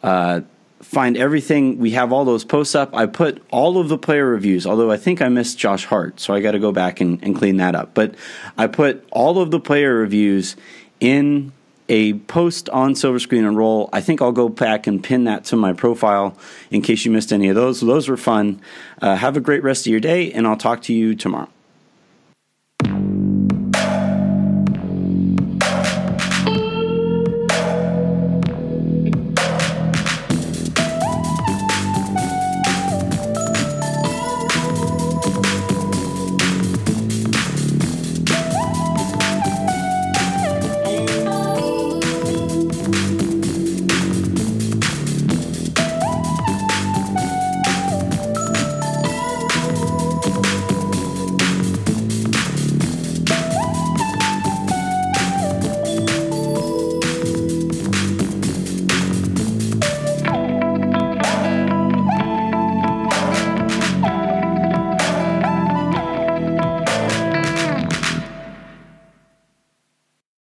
Uh, 0.02 0.40
find 0.80 1.16
everything. 1.16 1.78
We 1.78 1.92
have 1.92 2.12
all 2.12 2.24
those 2.24 2.44
posts 2.44 2.74
up. 2.74 2.94
I 2.94 3.06
put 3.06 3.42
all 3.50 3.78
of 3.78 3.88
the 3.88 3.98
player 3.98 4.26
reviews, 4.26 4.66
although 4.66 4.90
I 4.90 4.96
think 4.96 5.20
I 5.20 5.28
missed 5.28 5.58
Josh 5.58 5.84
Hart, 5.84 6.20
so 6.20 6.34
I 6.34 6.40
got 6.40 6.52
to 6.52 6.58
go 6.58 6.72
back 6.72 7.00
and, 7.00 7.22
and 7.22 7.36
clean 7.36 7.56
that 7.58 7.74
up. 7.74 7.94
But 7.94 8.14
I 8.56 8.66
put 8.66 9.06
all 9.10 9.38
of 9.40 9.50
the 9.50 9.60
player 9.60 9.94
reviews 9.94 10.56
in 11.00 11.52
a 11.88 12.14
post 12.14 12.68
on 12.68 12.94
Silver 12.94 13.18
Screen 13.18 13.44
and 13.44 13.56
Roll. 13.56 13.88
I 13.92 14.00
think 14.00 14.20
I'll 14.20 14.32
go 14.32 14.48
back 14.48 14.86
and 14.86 15.02
pin 15.02 15.24
that 15.24 15.44
to 15.46 15.56
my 15.56 15.72
profile 15.72 16.36
in 16.70 16.82
case 16.82 17.04
you 17.04 17.10
missed 17.10 17.32
any 17.32 17.48
of 17.48 17.54
those. 17.54 17.80
Those 17.80 18.08
were 18.08 18.16
fun. 18.16 18.60
Uh, 19.00 19.16
have 19.16 19.36
a 19.36 19.40
great 19.40 19.62
rest 19.62 19.86
of 19.86 19.90
your 19.90 20.00
day, 20.00 20.30
and 20.32 20.46
I'll 20.46 20.56
talk 20.56 20.82
to 20.82 20.92
you 20.92 21.14
tomorrow. 21.14 21.48